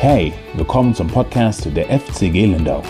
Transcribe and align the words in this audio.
Hey, 0.00 0.32
willkommen 0.54 0.94
zum 0.94 1.08
Podcast 1.08 1.66
der 1.74 1.86
FCG 1.86 2.46
Lindau. 2.46 2.84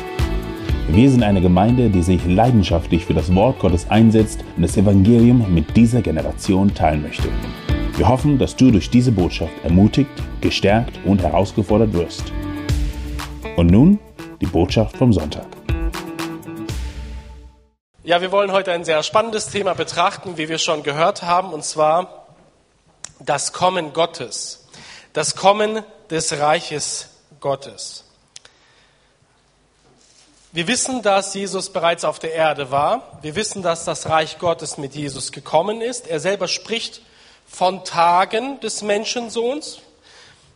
Wir 0.88 1.10
sind 1.10 1.22
eine 1.22 1.40
Gemeinde, 1.40 1.88
die 1.88 2.02
sich 2.02 2.22
leidenschaftlich 2.26 3.06
für 3.06 3.14
das 3.14 3.34
Wort 3.34 3.60
Gottes 3.60 3.88
einsetzt 3.88 4.44
und 4.56 4.62
das 4.62 4.76
Evangelium 4.76 5.54
mit 5.54 5.74
dieser 5.74 6.02
Generation 6.02 6.74
teilen 6.74 7.00
möchte. 7.00 7.30
Wir 7.96 8.06
hoffen, 8.06 8.38
dass 8.38 8.56
du 8.56 8.70
durch 8.70 8.90
diese 8.90 9.10
Botschaft 9.10 9.54
ermutigt, 9.64 10.10
gestärkt 10.42 11.00
und 11.06 11.22
herausgefordert 11.22 11.94
wirst. 11.94 12.30
Und 13.56 13.68
nun 13.68 13.98
die 14.42 14.46
Botschaft 14.46 14.98
vom 14.98 15.10
Sonntag. 15.10 15.46
Ja, 18.04 18.20
wir 18.20 18.32
wollen 18.32 18.52
heute 18.52 18.72
ein 18.72 18.84
sehr 18.84 19.02
spannendes 19.02 19.46
Thema 19.46 19.72
betrachten, 19.72 20.36
wie 20.36 20.50
wir 20.50 20.58
schon 20.58 20.82
gehört 20.82 21.22
haben, 21.22 21.54
und 21.54 21.64
zwar 21.64 22.26
das 23.18 23.54
Kommen 23.54 23.94
Gottes. 23.94 24.68
Das 25.14 25.36
Kommen 25.36 25.82
des 26.10 26.38
Reiches 26.38 27.08
Gottes. 27.40 28.04
Wir 30.50 30.66
wissen, 30.66 31.02
dass 31.02 31.34
Jesus 31.34 31.70
bereits 31.70 32.04
auf 32.04 32.18
der 32.18 32.32
Erde 32.32 32.70
war. 32.70 33.18
Wir 33.20 33.36
wissen, 33.36 33.62
dass 33.62 33.84
das 33.84 34.08
Reich 34.08 34.38
Gottes 34.38 34.78
mit 34.78 34.94
Jesus 34.94 35.30
gekommen 35.30 35.82
ist. 35.82 36.06
Er 36.06 36.20
selber 36.20 36.48
spricht 36.48 37.02
von 37.46 37.84
Tagen 37.84 38.58
des 38.60 38.80
Menschensohns, 38.80 39.80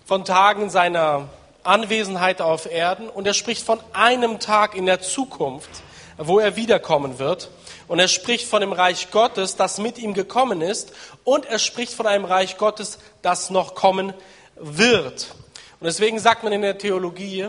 von 0.07 0.25
Tagen 0.25 0.71
seiner 0.71 1.29
Anwesenheit 1.63 2.41
auf 2.41 2.65
Erden. 2.65 3.11
Und 3.11 3.27
er 3.27 3.35
spricht 3.35 3.67
von 3.67 3.81
einem 3.93 4.41
Tag 4.41 4.75
in 4.75 4.87
der 4.87 5.03
Zukunft, 5.03 5.71
wo 6.17 6.39
er 6.39 6.57
wiederkommen 6.57 7.19
wird. 7.19 7.51
Und 7.87 7.99
er 7.99 8.09
spricht 8.09 8.49
von 8.49 8.63
dem 8.63 8.73
Reich 8.73 9.11
Gottes, 9.11 9.57
das 9.57 9.77
mit 9.77 9.99
ihm 9.99 10.15
gekommen 10.15 10.63
ist. 10.63 10.93
Und 11.23 11.45
er 11.45 11.59
spricht 11.59 11.93
von 11.93 12.07
einem 12.07 12.25
Reich 12.25 12.57
Gottes, 12.57 12.99
das 13.21 13.51
noch 13.51 13.75
kommen 13.75 14.15
wird. 14.57 15.35
Und 15.83 15.87
deswegen 15.87 16.21
sagt 16.21 16.45
man 16.45 16.53
in 16.53 16.63
der 16.63 16.79
Theologie, 16.79 17.49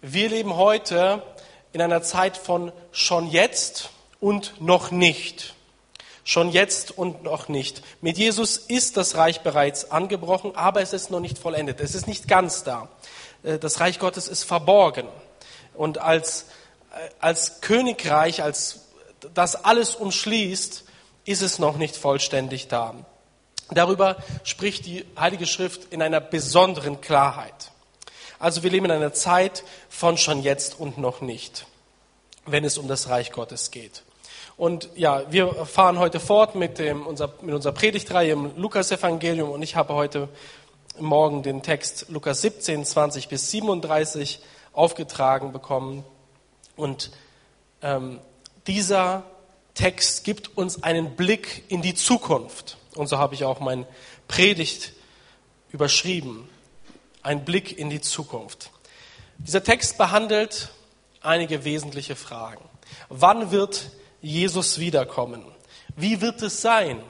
wir 0.00 0.30
leben 0.30 0.56
heute 0.56 1.22
in 1.74 1.82
einer 1.82 2.00
Zeit 2.00 2.38
von 2.38 2.72
schon 2.92 3.28
jetzt 3.28 3.90
und 4.20 4.58
noch 4.58 4.90
nicht. 4.90 5.52
Schon 6.24 6.48
jetzt 6.48 6.96
und 6.96 7.24
noch 7.24 7.50
nicht. 7.50 7.82
Mit 8.00 8.16
Jesus 8.16 8.56
ist 8.56 8.96
das 8.96 9.16
Reich 9.16 9.42
bereits 9.42 9.90
angebrochen, 9.90 10.56
aber 10.56 10.80
es 10.80 10.94
ist 10.94 11.10
noch 11.10 11.20
nicht 11.20 11.36
vollendet. 11.36 11.80
Es 11.80 11.94
ist 11.94 12.06
nicht 12.06 12.26
ganz 12.26 12.64
da. 12.64 12.88
Äh, 13.42 13.58
das 13.58 13.80
Reich 13.80 13.98
Gottes 13.98 14.28
ist 14.28 14.44
verborgen. 14.44 15.06
Und 15.74 15.98
als, 15.98 16.46
äh, 16.94 17.10
als 17.20 17.60
Königreich, 17.60 18.42
als 18.42 18.86
das 19.34 19.62
alles 19.62 19.94
umschließt, 19.94 20.84
ist 21.26 21.42
es 21.42 21.58
noch 21.58 21.76
nicht 21.76 21.98
vollständig 21.98 22.68
da. 22.68 22.94
Darüber 23.70 24.16
spricht 24.44 24.86
die 24.86 25.04
Heilige 25.18 25.46
Schrift 25.46 25.92
in 25.92 26.00
einer 26.00 26.20
besonderen 26.20 27.00
Klarheit. 27.00 27.57
Also 28.38 28.62
wir 28.62 28.70
leben 28.70 28.86
in 28.86 28.92
einer 28.92 29.12
Zeit 29.12 29.64
von 29.88 30.16
schon 30.16 30.42
jetzt 30.42 30.78
und 30.78 30.98
noch 30.98 31.20
nicht, 31.20 31.66
wenn 32.46 32.64
es 32.64 32.78
um 32.78 32.86
das 32.86 33.08
Reich 33.08 33.32
Gottes 33.32 33.70
geht. 33.70 34.04
Und 34.56 34.88
ja, 34.96 35.30
wir 35.30 35.66
fahren 35.66 35.98
heute 35.98 36.20
fort 36.20 36.54
mit, 36.54 36.78
dem, 36.78 37.06
unser, 37.06 37.32
mit 37.42 37.54
unserer 37.54 37.72
Predigtreihe 37.72 38.32
im 38.32 38.56
Lukas-Evangelium 38.56 39.50
und 39.50 39.62
ich 39.62 39.76
habe 39.76 39.94
heute 39.94 40.28
Morgen 40.98 41.44
den 41.44 41.62
Text 41.62 42.06
Lukas 42.08 42.40
17, 42.40 42.84
20 42.84 43.28
bis 43.28 43.52
37 43.52 44.40
aufgetragen 44.72 45.52
bekommen. 45.52 46.04
Und 46.76 47.12
ähm, 47.82 48.18
dieser 48.66 49.22
Text 49.74 50.24
gibt 50.24 50.56
uns 50.56 50.82
einen 50.82 51.14
Blick 51.14 51.64
in 51.68 51.82
die 51.82 51.94
Zukunft. 51.94 52.78
Und 52.96 53.06
so 53.08 53.18
habe 53.18 53.34
ich 53.34 53.44
auch 53.44 53.60
mein 53.60 53.86
Predigt 54.26 54.92
überschrieben. 55.70 56.48
Ein 57.22 57.44
Blick 57.44 57.76
in 57.76 57.90
die 57.90 58.00
Zukunft. 58.00 58.70
Dieser 59.38 59.62
Text 59.62 59.98
behandelt 59.98 60.70
einige 61.20 61.64
wesentliche 61.64 62.16
Fragen. 62.16 62.64
Wann 63.08 63.50
wird 63.50 63.90
Jesus 64.22 64.78
wiederkommen? 64.78 65.44
Wie 65.96 66.20
wird 66.20 66.42
es 66.42 66.62
sein? 66.62 67.02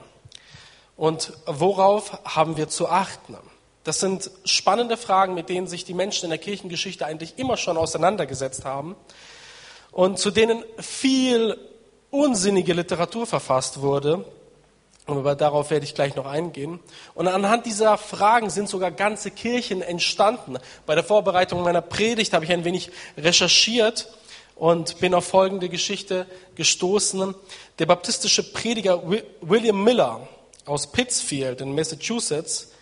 Und 0.96 1.32
worauf 1.46 2.18
haben 2.24 2.56
wir 2.56 2.68
zu 2.68 2.88
achten? 2.88 3.36
Das 3.84 4.00
sind 4.00 4.30
spannende 4.44 4.96
Fragen, 4.96 5.34
mit 5.34 5.48
denen 5.48 5.66
sich 5.66 5.84
die 5.84 5.94
Menschen 5.94 6.24
in 6.24 6.30
der 6.30 6.38
Kirchengeschichte 6.38 7.06
eigentlich 7.06 7.38
immer 7.38 7.56
schon 7.56 7.76
auseinandergesetzt 7.76 8.64
haben 8.64 8.96
und 9.92 10.18
zu 10.18 10.30
denen 10.30 10.64
viel 10.78 11.58
unsinnige 12.10 12.72
Literatur 12.72 13.26
verfasst 13.26 13.80
wurde 13.80 14.24
aber 15.16 15.34
darauf 15.34 15.70
werde 15.70 15.86
ich 15.86 15.94
gleich 15.94 16.16
noch 16.16 16.26
eingehen. 16.26 16.80
Und 17.14 17.28
anhand 17.28 17.64
dieser 17.64 17.96
Fragen 17.96 18.50
sind 18.50 18.68
sogar 18.68 18.90
ganze 18.90 19.30
Kirchen 19.30 19.80
entstanden. 19.80 20.58
Bei 20.84 20.94
der 20.94 21.04
Vorbereitung 21.04 21.62
meiner 21.62 21.80
Predigt 21.80 22.34
habe 22.34 22.44
ich 22.44 22.52
ein 22.52 22.64
wenig 22.64 22.90
recherchiert 23.16 24.08
und 24.54 24.98
bin 24.98 25.14
auf 25.14 25.24
folgende 25.24 25.70
Geschichte 25.70 26.26
gestoßen. 26.56 27.34
Der 27.78 27.86
baptistische 27.86 28.52
Prediger 28.52 29.02
William 29.40 29.82
Miller 29.82 30.28
aus 30.66 30.92
Pittsfield 30.92 31.62
in 31.62 31.74
Massachusetts 31.74 32.72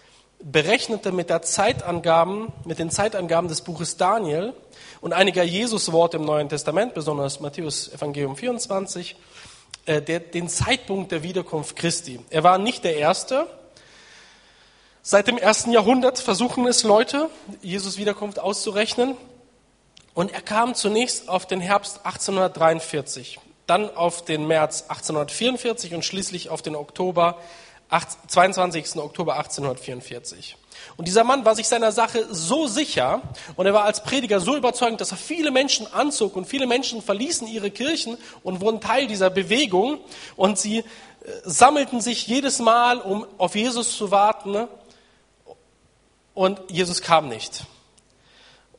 berechnete 0.41 1.13
mit, 1.13 1.31
der 1.31 1.43
Zeitangaben, 1.43 2.53
mit 2.65 2.79
den 2.79 2.91
Zeitangaben 2.91 3.49
des 3.49 3.61
Buches 3.61 3.97
Daniel 3.97 4.53
und 5.01 5.13
einiger 5.13 5.45
Jesusworte 5.45 6.17
im 6.17 6.25
Neuen 6.25 6.49
Testament, 6.49 6.95
besonders 6.95 7.41
Matthäus 7.41 7.93
Evangelium 7.93 8.37
24, 8.37 9.17
äh, 9.87 10.03
der, 10.03 10.21
den 10.21 10.49
Zeitpunkt 10.49 11.13
der 11.13 11.23
Wiederkunft 11.23 11.77
Christi. 11.77 12.21
Er 12.31 12.43
war 12.43 12.59
nicht 12.59 12.85
der 12.85 12.97
Erste. 12.97 13.47
Seit 15.03 15.29
dem 15.29 15.39
ersten 15.39 15.71
Jahrhundert 15.71 16.19
versuchen 16.19 16.67
es 16.67 16.83
Leute, 16.83 17.31
Jesus 17.63 17.97
Wiederkunft 17.97 18.41
auszurechnen. 18.41 19.17
Und 20.15 20.33
er 20.33 20.43
kam 20.43 20.75
zunächst 20.75 21.29
auf 21.29 21.47
den 21.47 21.61
Herbst 21.61 22.05
1843, 22.05 23.39
dann 23.67 23.95
auf 23.95 24.25
den 24.25 24.47
März 24.47 24.83
1844 24.89 25.95
und 25.95 26.05
schließlich 26.05 26.51
auf 26.51 26.63
den 26.63 26.75
Oktober, 26.75 27.39
22. 28.27 28.97
Oktober 28.97 29.37
1844. 29.37 30.57
Und 30.97 31.09
dieser 31.09 31.25
Mann 31.25 31.45
war 31.45 31.55
sich 31.55 31.69
seiner 31.69 31.93
Sache 31.93 32.27
so 32.31 32.67
sicher 32.67 33.23
und 33.57 33.67
er 33.67 33.75
war 33.75 33.85
als 33.85 34.03
Prediger 34.03 34.41
so 34.41 34.57
überzeugend, 34.57 35.01
dass 35.01 35.11
er 35.11 35.19
viele 35.19 35.51
Menschen 35.51 35.93
anzog 35.93 36.37
und 36.37 36.47
viele 36.47 36.67
Menschen 36.67 37.03
verließen 37.03 37.47
ihre 37.49 37.71
Kirchen 37.71 38.17
und 38.43 38.61
wurden 38.61 38.81
Teil 38.81 39.07
dieser 39.07 39.31
Bewegung 39.31 39.99
und 40.37 40.59
sie 40.59 40.79
äh, 40.79 40.85
sammelten 41.45 42.01
sich 42.01 42.27
jedes 42.27 42.59
Mal, 42.61 42.99
um 42.99 43.27
auf 43.39 43.55
Jesus 43.55 43.97
zu 43.97 44.11
warten 44.11 44.69
und 46.35 46.61
Jesus 46.71 47.03
kam 47.03 47.29
nicht. 47.29 47.65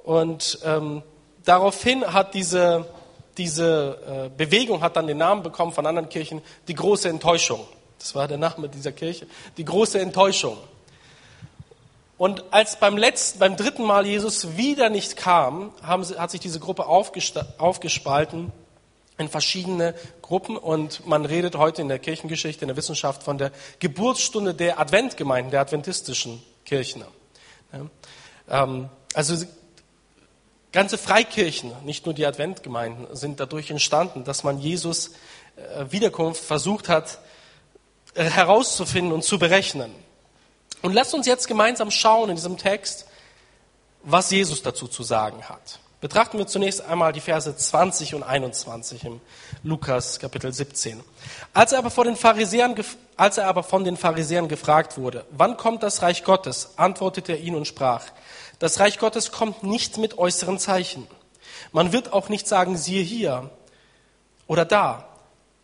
Und 0.03 0.59
ähm, 0.63 1.03
daraufhin 1.43 2.13
hat 2.13 2.33
diese, 2.33 2.85
diese 3.37 4.27
äh, 4.27 4.29
Bewegung 4.29 4.81
hat 4.81 4.95
dann 4.95 5.07
den 5.07 5.17
Namen 5.17 5.43
bekommen 5.43 5.73
von 5.73 5.85
anderen 5.85 6.07
Kirchen, 6.07 6.41
die 6.67 6.75
große 6.75 7.09
Enttäuschung. 7.09 7.67
Das 7.99 8.15
war 8.15 8.27
der 8.27 8.37
Name 8.37 8.69
dieser 8.69 8.91
Kirche, 8.91 9.27
die 9.57 9.65
große 9.65 9.99
Enttäuschung. 9.99 10.57
Und 12.17 12.45
als 12.51 12.79
beim 12.79 12.97
letzten, 12.97 13.39
beim 13.39 13.57
dritten 13.57 13.83
Mal 13.83 14.05
Jesus 14.05 14.57
wieder 14.57 14.89
nicht 14.89 15.17
kam, 15.17 15.71
haben, 15.83 16.03
hat 16.03 16.31
sich 16.31 16.39
diese 16.39 16.59
Gruppe 16.59 16.87
aufgespalten 16.87 18.51
in 19.19 19.29
verschiedene 19.29 19.93
Gruppen 20.21 20.57
und 20.57 21.05
man 21.07 21.25
redet 21.25 21.55
heute 21.55 21.81
in 21.81 21.87
der 21.87 21.99
Kirchengeschichte, 21.99 22.63
in 22.63 22.67
der 22.67 22.77
Wissenschaft 22.77 23.23
von 23.23 23.37
der 23.37 23.51
Geburtsstunde 23.79 24.53
der 24.53 24.79
Adventgemeinden, 24.79 25.51
der 25.51 25.61
adventistischen 25.61 26.41
Kirchen. 26.65 27.03
Ähm, 28.49 28.89
also 29.13 29.45
ganze 30.71 30.97
Freikirchen, 30.97 31.71
nicht 31.83 32.05
nur 32.05 32.13
die 32.13 32.25
Adventgemeinden, 32.25 33.15
sind 33.15 33.39
dadurch 33.39 33.71
entstanden, 33.71 34.23
dass 34.23 34.43
man 34.43 34.59
Jesus 34.59 35.11
äh, 35.55 35.85
Wiederkunft 35.89 36.43
versucht 36.43 36.89
hat 36.89 37.19
äh, 38.13 38.23
herauszufinden 38.23 39.13
und 39.13 39.23
zu 39.23 39.39
berechnen. 39.39 39.91
Und 40.81 40.93
lasst 40.93 41.13
uns 41.13 41.25
jetzt 41.25 41.47
gemeinsam 41.47 41.91
schauen 41.91 42.29
in 42.29 42.35
diesem 42.35 42.57
Text, 42.57 43.07
was 44.03 44.31
Jesus 44.31 44.61
dazu 44.61 44.87
zu 44.87 45.03
sagen 45.03 45.43
hat. 45.49 45.79
Betrachten 45.99 46.37
wir 46.37 46.45
zunächst 46.45 46.81
einmal 46.81 47.11
die 47.11 47.21
Verse 47.21 47.55
20 47.55 48.13
und 48.13 48.21
21 48.21 49.03
im 49.03 49.19
Lukas 49.63 50.19
Kapitel 50.19 50.53
17. 50.53 51.01
Als 51.53 51.71
er 51.71 51.79
aber, 51.79 51.89
vor 51.89 52.03
den 52.03 52.15
Pharisäern, 52.15 52.75
als 53.15 53.39
er 53.39 53.47
aber 53.47 53.63
von 53.63 53.83
den 53.83 53.97
Pharisäern 53.97 54.47
gefragt 54.47 54.99
wurde, 54.99 55.25
wann 55.31 55.57
kommt 55.57 55.81
das 55.81 56.03
Reich 56.03 56.23
Gottes, 56.23 56.77
antwortete 56.77 57.31
er 57.31 57.39
ihnen 57.39 57.55
und 57.55 57.67
sprach, 57.67 58.03
das 58.59 58.79
Reich 58.79 58.99
Gottes 58.99 59.31
kommt 59.31 59.63
nicht 59.63 59.97
mit 59.97 60.19
äußeren 60.19 60.59
Zeichen. 60.59 61.07
Man 61.71 61.91
wird 61.91 62.13
auch 62.13 62.29
nicht 62.29 62.47
sagen, 62.47 62.77
siehe 62.77 63.01
hier 63.01 63.49
oder 64.45 64.65
da, 64.65 65.07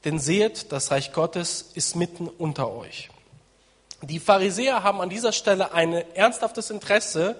denn 0.04 0.18
seht, 0.18 0.72
das 0.72 0.90
Reich 0.90 1.14
Gottes 1.14 1.62
ist 1.76 1.96
mitten 1.96 2.28
unter 2.28 2.72
euch. 2.72 3.10
Die 4.08 4.20
Pharisäer 4.20 4.84
haben 4.84 5.00
an 5.00 5.10
dieser 5.10 5.32
Stelle 5.32 5.74
ein 5.74 5.94
ernsthaftes 5.94 6.70
Interesse, 6.70 7.38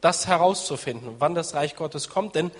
das 0.00 0.26
herauszufinden, 0.26 1.16
wann 1.18 1.34
das 1.34 1.54
Reich 1.54 1.76
Gottes 1.76 2.08
kommt. 2.08 2.34
Denn 2.34 2.50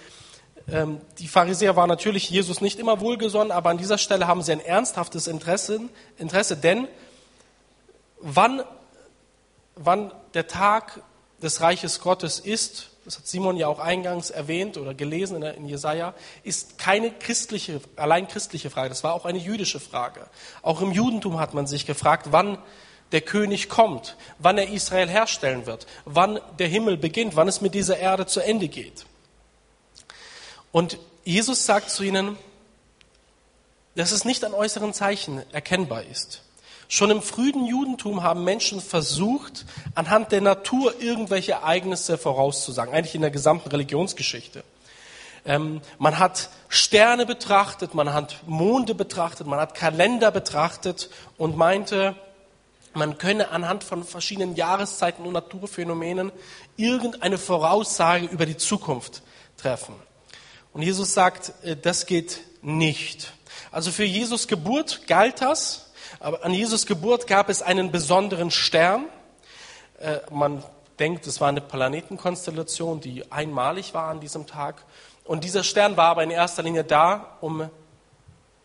ähm, 0.69 1.01
die 1.19 1.29
Pharisäer 1.29 1.77
waren 1.77 1.89
natürlich 1.89 2.29
Jesus 2.31 2.61
nicht 2.61 2.79
immer 2.79 3.01
wohlgesonnen, 3.01 3.53
aber 3.53 3.71
an 3.71 3.79
dieser 3.79 3.99
Stelle 3.99 4.27
haben 4.27 4.43
sie 4.43 4.53
ein 4.53 4.61
ernsthaftes 4.61 5.27
Interesse, 5.27 5.81
Interesse 6.17 6.57
denn 6.57 6.89
wann, 8.19 8.63
wann 9.77 10.11
der 10.33 10.49
Tag 10.49 11.03
des 11.43 11.61
Reiches 11.61 12.01
Gottes 12.01 12.41
ist, 12.41 12.91
das 13.05 13.19
hat 13.19 13.27
Simon 13.27 13.59
ja 13.59 13.69
auch 13.69 13.79
eingangs 13.79 14.31
erwähnt 14.31 14.79
oder 14.79 14.95
gelesen 14.95 15.43
in 15.43 15.69
Jesaja, 15.69 16.15
ist 16.43 16.79
keine 16.79 17.11
christliche, 17.11 17.81
allein 17.97 18.27
christliche 18.27 18.71
Frage. 18.71 18.89
Das 18.89 19.05
war 19.05 19.13
auch 19.13 19.27
eine 19.27 19.39
jüdische 19.39 19.79
Frage. 19.79 20.27
Auch 20.63 20.81
im 20.81 20.91
Judentum 20.91 21.39
hat 21.39 21.53
man 21.53 21.67
sich 21.67 21.85
gefragt, 21.85 22.29
wann 22.31 22.57
der 23.15 23.21
König 23.21 23.69
kommt, 23.69 24.17
wann 24.41 24.59
er 24.59 24.69
Israel 24.69 25.09
herstellen 25.09 25.67
wird, 25.67 25.87
wann 26.05 26.41
der 26.59 26.67
Himmel 26.67 26.97
beginnt, 26.97 27.37
wann 27.37 27.47
es 27.47 27.61
mit 27.61 27.73
dieser 27.73 27.97
Erde 27.97 28.27
zu 28.27 28.41
Ende 28.41 28.67
geht. 28.67 29.07
Und 30.73 30.99
Jesus 31.23 31.65
sagt 31.65 31.91
zu 31.91 32.03
ihnen, 32.03 32.37
dass 33.95 34.11
es 34.11 34.25
nicht 34.25 34.45
an 34.45 34.53
äußeren 34.53 34.93
Zeichen 34.93 35.43
erkennbar 35.53 36.03
ist. 36.03 36.43
Schon 36.89 37.11
im 37.11 37.23
frühen 37.23 37.67
Judentum 37.67 38.25
haben 38.25 38.43
Menschen 38.43 38.81
versucht, 38.81 39.65
anhand 39.95 40.33
der 40.33 40.41
Natur 40.41 41.01
irgendwelche 41.01 41.53
Ereignisse 41.53 42.19
vorauszusagen, 42.19 42.93
eigentlich 42.93 43.15
in 43.15 43.21
der 43.21 43.31
gesamten 43.31 43.69
Religionsgeschichte. 43.69 44.65
Ähm, 45.47 45.83
man 45.99 46.19
hat 46.19 46.51
Sterne 46.69 47.27
betrachtet, 47.27 47.95
man 47.95 48.13
hat 48.13 48.39
Monde 48.49 48.97
betrachtet, 48.97 49.47
man 49.47 49.61
hat 49.61 49.77
Kalender 49.77 50.33
betrachtet 50.33 51.11
und 51.39 51.57
meinte, 51.57 52.17
man 52.95 53.19
könne 53.19 53.51
anhand 53.51 53.85
von 53.85 54.05
verschiedenen 54.05 54.57
Jahreszeiten 54.57 55.25
und 55.25 55.33
Naturphänomenen 55.33 56.33
irgendeine 56.77 57.39
Voraussage 57.39 58.27
über 58.27 58.47
die 58.47 58.57
Zukunft 58.57 59.23
treffen. 59.57 59.95
Und 60.73 60.83
Jesus 60.83 61.15
sagt, 61.15 61.53
äh, 61.63 61.77
das 61.77 62.07
geht 62.07 62.41
nicht. 62.63 63.33
Also 63.71 63.91
für 63.91 64.05
Jesus 64.05 64.49
Geburt 64.49 65.07
galt 65.07 65.41
das, 65.41 65.91
aber 66.21 66.45
an 66.45 66.53
Jesus 66.53 66.87
Geburt 66.87 67.27
gab 67.27 67.49
es 67.49 67.63
einen 67.63 67.91
besonderen 67.91 68.51
Stern. 68.51 69.05
Äh, 69.99 70.19
man 70.31 70.63
denkt, 70.99 71.27
es 71.27 71.41
war 71.41 71.49
eine 71.49 71.61
Planetenkonstellation, 71.61 73.01
die 73.01 73.31
einmalig 73.31 73.95
war 73.95 74.09
an 74.09 74.21
diesem 74.21 74.47
Tag. 74.47 74.85
Und 75.25 75.45
dieser 75.45 75.65
Stern 75.65 75.97
war 75.97 76.11
aber 76.11 76.23
in 76.23 76.31
erster 76.31 76.63
Linie 76.63 76.85
da, 76.85 77.39
um 77.41 77.69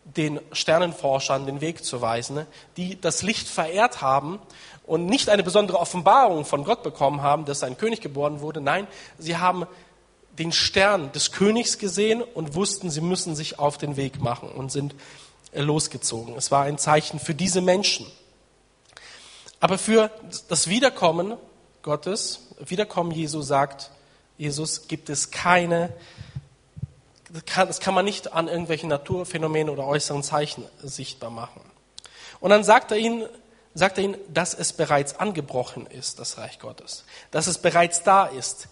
den 0.04 0.40
Sternenforschern 0.52 1.46
den 1.46 1.60
Weg 1.60 1.84
zu 1.84 2.00
weisen, 2.00 2.46
die 2.76 3.00
das 3.00 3.22
Licht 3.22 3.48
verehrt 3.48 4.02
haben 4.02 4.40
und 4.86 5.06
nicht 5.06 5.28
eine 5.28 5.42
besondere 5.42 5.78
Offenbarung 5.78 6.44
von 6.44 6.64
Gott 6.64 6.82
bekommen 6.82 7.22
haben, 7.22 7.44
dass 7.44 7.62
ein 7.62 7.76
König 7.76 8.00
geboren 8.00 8.40
wurde. 8.40 8.60
Nein, 8.60 8.86
sie 9.18 9.36
haben 9.36 9.66
den 10.38 10.52
Stern 10.52 11.12
des 11.12 11.32
Königs 11.32 11.78
gesehen 11.78 12.22
und 12.22 12.54
wussten, 12.54 12.90
sie 12.90 13.00
müssen 13.00 13.36
sich 13.36 13.58
auf 13.58 13.78
den 13.78 13.96
Weg 13.96 14.20
machen 14.20 14.48
und 14.50 14.72
sind 14.72 14.94
losgezogen. 15.52 16.34
Es 16.36 16.50
war 16.50 16.64
ein 16.64 16.78
Zeichen 16.78 17.18
für 17.18 17.34
diese 17.34 17.60
Menschen. 17.60 18.06
Aber 19.60 19.76
für 19.76 20.10
das 20.48 20.68
Wiederkommen 20.68 21.36
Gottes, 21.82 22.48
Wiederkommen 22.58 23.10
Jesu 23.10 23.42
sagt 23.42 23.90
Jesus, 24.38 24.88
gibt 24.88 25.10
es 25.10 25.30
keine 25.30 25.92
kann, 27.46 27.68
das 27.68 27.80
kann 27.80 27.94
man 27.94 28.04
nicht 28.04 28.32
an 28.32 28.48
irgendwelchen 28.48 28.88
Naturphänomenen 28.88 29.70
oder 29.70 29.86
äußeren 29.86 30.22
Zeichen 30.22 30.64
sichtbar 30.82 31.30
machen. 31.30 31.62
Und 32.40 32.50
dann 32.50 32.64
sagt 32.64 32.90
er 32.90 32.98
ihnen, 32.98 33.26
sagt 33.74 33.98
er 33.98 34.04
ihnen, 34.04 34.16
dass 34.28 34.54
es 34.54 34.72
bereits 34.72 35.16
angebrochen 35.16 35.86
ist, 35.86 36.18
das 36.18 36.38
Reich 36.38 36.58
Gottes. 36.58 37.04
Dass 37.30 37.46
es 37.46 37.58
bereits 37.58 38.02
da 38.02 38.26
ist. 38.26 38.68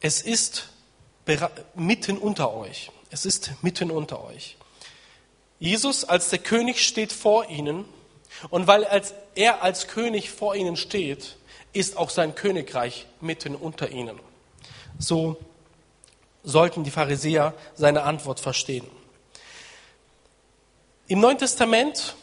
Es 0.00 0.22
ist 0.22 0.68
mitten 1.74 2.18
unter 2.18 2.54
euch. 2.54 2.90
Es 3.10 3.26
ist 3.26 3.52
mitten 3.62 3.90
unter 3.90 4.24
euch. 4.24 4.56
Jesus 5.58 6.04
als 6.04 6.30
der 6.30 6.40
König 6.40 6.86
steht 6.86 7.12
vor 7.12 7.48
ihnen 7.48 7.84
und 8.50 8.66
weil 8.66 8.86
er 9.34 9.62
als 9.62 9.88
König 9.88 10.30
vor 10.30 10.54
ihnen 10.54 10.76
steht, 10.76 11.36
ist 11.72 11.96
auch 11.96 12.10
sein 12.10 12.34
Königreich 12.34 13.06
mitten 13.20 13.54
unter 13.54 13.90
ihnen. 13.90 14.18
So 14.98 15.38
sollten 16.44 16.84
die 16.84 16.90
Pharisäer 16.90 17.54
seine 17.74 18.02
Antwort 18.02 18.38
verstehen. 18.38 18.86
Im 21.06 21.20
Neuen 21.20 21.38
Testament 21.38 22.14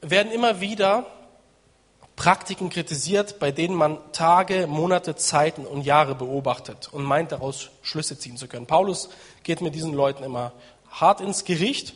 werden 0.00 0.32
immer 0.32 0.60
wieder 0.60 1.06
Praktiken 2.16 2.68
kritisiert, 2.68 3.38
bei 3.38 3.50
denen 3.50 3.74
man 3.74 3.98
Tage, 4.12 4.66
Monate, 4.66 5.16
Zeiten 5.16 5.64
und 5.64 5.82
Jahre 5.82 6.14
beobachtet 6.14 6.88
und 6.92 7.04
meint 7.04 7.32
daraus 7.32 7.70
Schlüsse 7.82 8.18
ziehen 8.18 8.36
zu 8.36 8.48
können. 8.48 8.66
Paulus 8.66 9.08
geht 9.42 9.60
mit 9.60 9.74
diesen 9.74 9.94
Leuten 9.94 10.22
immer 10.22 10.52
hart 10.90 11.20
ins 11.20 11.44
Gericht 11.44 11.94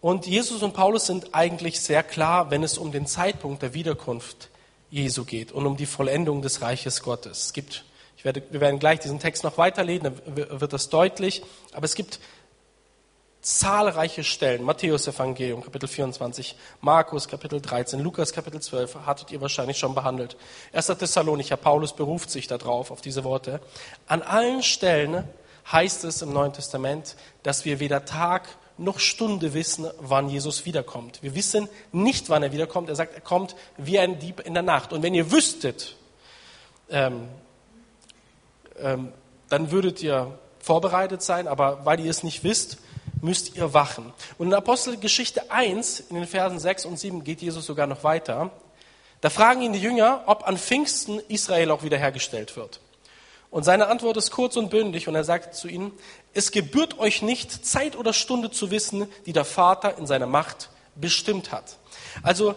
und 0.00 0.26
Jesus 0.26 0.62
und 0.62 0.72
Paulus 0.72 1.06
sind 1.06 1.34
eigentlich 1.34 1.80
sehr 1.80 2.02
klar, 2.02 2.50
wenn 2.50 2.62
es 2.62 2.78
um 2.78 2.92
den 2.92 3.06
Zeitpunkt 3.06 3.62
der 3.62 3.74
Wiederkunft 3.74 4.48
Jesu 4.90 5.24
geht 5.24 5.52
und 5.52 5.66
um 5.66 5.76
die 5.76 5.86
Vollendung 5.86 6.40
des 6.42 6.62
Reiches 6.62 7.02
Gottes. 7.02 7.46
Es 7.46 7.52
gibt 7.52 7.84
werde, 8.24 8.42
wir 8.50 8.60
werden 8.60 8.78
gleich 8.78 9.00
diesen 9.00 9.18
Text 9.18 9.44
noch 9.44 9.58
weiterlesen, 9.58 10.14
dann 10.26 10.60
wird 10.60 10.72
das 10.72 10.88
deutlich. 10.88 11.42
Aber 11.72 11.84
es 11.84 11.94
gibt 11.94 12.20
zahlreiche 13.40 14.22
Stellen. 14.22 14.62
Matthäus 14.62 15.06
Evangelium, 15.06 15.62
Kapitel 15.62 15.88
24, 15.88 16.56
Markus, 16.80 17.26
Kapitel 17.26 17.60
13, 17.60 18.00
Lukas, 18.00 18.32
Kapitel 18.32 18.60
12, 18.60 19.06
hattet 19.06 19.30
ihr 19.30 19.40
wahrscheinlich 19.40 19.78
schon 19.78 19.94
behandelt. 19.94 20.36
1. 20.72 20.86
Thessalonicher, 20.86 21.56
Paulus 21.56 21.94
beruft 21.94 22.30
sich 22.30 22.46
darauf, 22.46 22.90
auf 22.90 23.00
diese 23.00 23.24
Worte. 23.24 23.60
An 24.06 24.22
allen 24.22 24.62
Stellen 24.62 25.24
heißt 25.70 26.04
es 26.04 26.22
im 26.22 26.32
Neuen 26.32 26.52
Testament, 26.52 27.16
dass 27.42 27.64
wir 27.64 27.80
weder 27.80 28.04
Tag 28.04 28.48
noch 28.76 28.98
Stunde 28.98 29.52
wissen, 29.54 29.86
wann 29.98 30.28
Jesus 30.30 30.64
wiederkommt. 30.64 31.22
Wir 31.22 31.34
wissen 31.34 31.68
nicht, 31.92 32.30
wann 32.30 32.42
er 32.42 32.52
wiederkommt. 32.52 32.88
Er 32.88 32.96
sagt, 32.96 33.14
er 33.14 33.20
kommt 33.20 33.54
wie 33.76 33.98
ein 33.98 34.18
Dieb 34.18 34.40
in 34.40 34.54
der 34.54 34.62
Nacht. 34.62 34.92
Und 34.92 35.02
wenn 35.02 35.14
ihr 35.14 35.30
wüsstet, 35.30 35.96
ähm, 36.88 37.28
ähm, 38.82 39.12
dann 39.48 39.70
würdet 39.70 40.02
ihr 40.02 40.38
vorbereitet 40.58 41.22
sein, 41.22 41.48
aber 41.48 41.84
weil 41.84 42.00
ihr 42.00 42.10
es 42.10 42.22
nicht 42.22 42.44
wisst, 42.44 42.78
müsst 43.22 43.56
ihr 43.56 43.74
wachen. 43.74 44.12
Und 44.38 44.48
in 44.48 44.54
Apostelgeschichte 44.54 45.50
1, 45.50 46.00
in 46.00 46.16
den 46.16 46.26
Versen 46.26 46.58
6 46.58 46.86
und 46.86 46.98
7 46.98 47.24
geht 47.24 47.42
Jesus 47.42 47.66
sogar 47.66 47.86
noch 47.86 48.04
weiter. 48.04 48.50
Da 49.20 49.30
fragen 49.30 49.62
ihn 49.62 49.72
die 49.72 49.80
Jünger, 49.80 50.22
ob 50.26 50.46
an 50.46 50.56
Pfingsten 50.56 51.20
Israel 51.28 51.70
auch 51.70 51.82
wiederhergestellt 51.82 52.56
wird. 52.56 52.80
Und 53.50 53.64
seine 53.64 53.88
Antwort 53.88 54.16
ist 54.16 54.30
kurz 54.30 54.56
und 54.56 54.70
bündig 54.70 55.08
und 55.08 55.14
er 55.14 55.24
sagt 55.24 55.54
zu 55.54 55.66
ihnen, 55.66 55.92
es 56.32 56.52
gebührt 56.52 56.98
euch 56.98 57.20
nicht, 57.20 57.66
Zeit 57.66 57.96
oder 57.96 58.12
Stunde 58.12 58.50
zu 58.50 58.70
wissen, 58.70 59.08
die 59.26 59.32
der 59.32 59.44
Vater 59.44 59.98
in 59.98 60.06
seiner 60.06 60.26
Macht 60.26 60.70
bestimmt 60.94 61.50
hat. 61.50 61.76
Also, 62.22 62.54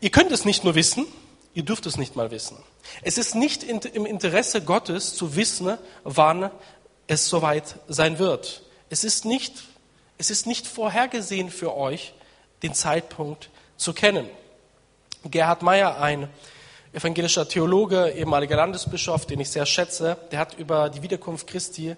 ihr 0.00 0.10
könnt 0.10 0.32
es 0.32 0.46
nicht 0.46 0.64
nur 0.64 0.74
wissen, 0.74 1.06
Ihr 1.54 1.62
dürft 1.62 1.86
es 1.86 1.96
nicht 1.96 2.16
mal 2.16 2.30
wissen. 2.30 2.56
Es 3.02 3.16
ist 3.16 3.34
nicht 3.34 3.62
im 3.62 4.06
Interesse 4.06 4.60
Gottes 4.62 5.14
zu 5.14 5.36
wissen, 5.36 5.78
wann 6.02 6.50
es 7.06 7.28
soweit 7.28 7.76
sein 7.88 8.18
wird. 8.18 8.62
Es 8.90 9.04
ist 9.04 9.24
nicht, 9.24 9.62
es 10.18 10.30
ist 10.30 10.46
nicht 10.46 10.66
vorhergesehen 10.66 11.50
für 11.50 11.76
euch, 11.76 12.12
den 12.62 12.74
Zeitpunkt 12.74 13.50
zu 13.76 13.92
kennen. 13.92 14.28
Gerhard 15.24 15.62
Meyer, 15.62 16.00
ein 16.00 16.28
evangelischer 16.92 17.48
Theologe, 17.48 18.10
ehemaliger 18.10 18.56
Landesbischof, 18.56 19.26
den 19.26 19.40
ich 19.40 19.50
sehr 19.50 19.66
schätze, 19.66 20.16
der 20.32 20.38
hat 20.40 20.58
über 20.58 20.90
die 20.90 21.02
Wiederkunft 21.02 21.46
Christi 21.46 21.96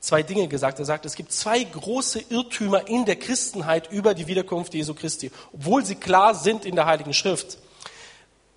zwei 0.00 0.22
Dinge 0.22 0.48
gesagt. 0.48 0.78
Er 0.78 0.84
sagt, 0.84 1.04
es 1.06 1.16
gibt 1.16 1.32
zwei 1.32 1.62
große 1.62 2.24
Irrtümer 2.28 2.88
in 2.88 3.04
der 3.04 3.16
Christenheit 3.16 3.90
über 3.90 4.14
die 4.14 4.26
Wiederkunft 4.26 4.74
Jesu 4.74 4.94
Christi, 4.94 5.30
obwohl 5.52 5.84
sie 5.84 5.96
klar 5.96 6.34
sind 6.34 6.64
in 6.64 6.76
der 6.76 6.86
Heiligen 6.86 7.14
Schrift. 7.14 7.58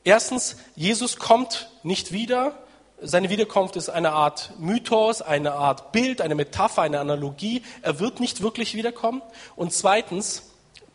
Erstens, 0.03 0.57
Jesus 0.75 1.17
kommt 1.17 1.69
nicht 1.83 2.11
wieder. 2.11 2.57
Seine 3.01 3.29
Wiederkunft 3.29 3.75
ist 3.75 3.89
eine 3.89 4.11
Art 4.11 4.51
Mythos, 4.59 5.21
eine 5.21 5.53
Art 5.53 5.91
Bild, 5.91 6.21
eine 6.21 6.35
Metapher, 6.35 6.81
eine 6.81 6.99
Analogie. 6.99 7.63
Er 7.81 7.99
wird 7.99 8.19
nicht 8.19 8.41
wirklich 8.41 8.75
wiederkommen. 8.75 9.21
Und 9.55 9.73
zweitens, 9.73 10.43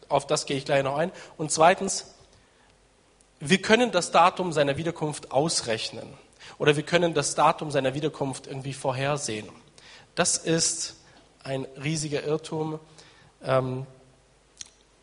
auf 0.08 0.26
das 0.26 0.46
gehe 0.46 0.56
ich 0.56 0.64
gleich 0.64 0.82
noch 0.82 0.96
ein, 0.96 1.12
und 1.38 1.50
zweitens, 1.50 2.14
wir 3.40 3.60
können 3.60 3.90
das 3.92 4.10
Datum 4.10 4.52
seiner 4.52 4.76
Wiederkunft 4.76 5.32
ausrechnen 5.32 6.08
oder 6.58 6.76
wir 6.76 6.82
können 6.82 7.14
das 7.14 7.34
Datum 7.34 7.70
seiner 7.70 7.94
Wiederkunft 7.94 8.46
irgendwie 8.46 8.72
vorhersehen. 8.72 9.48
Das 10.14 10.38
ist 10.38 10.96
ein 11.42 11.66
riesiger 11.82 12.22
Irrtum. 12.22 12.78
Ähm, 13.44 13.86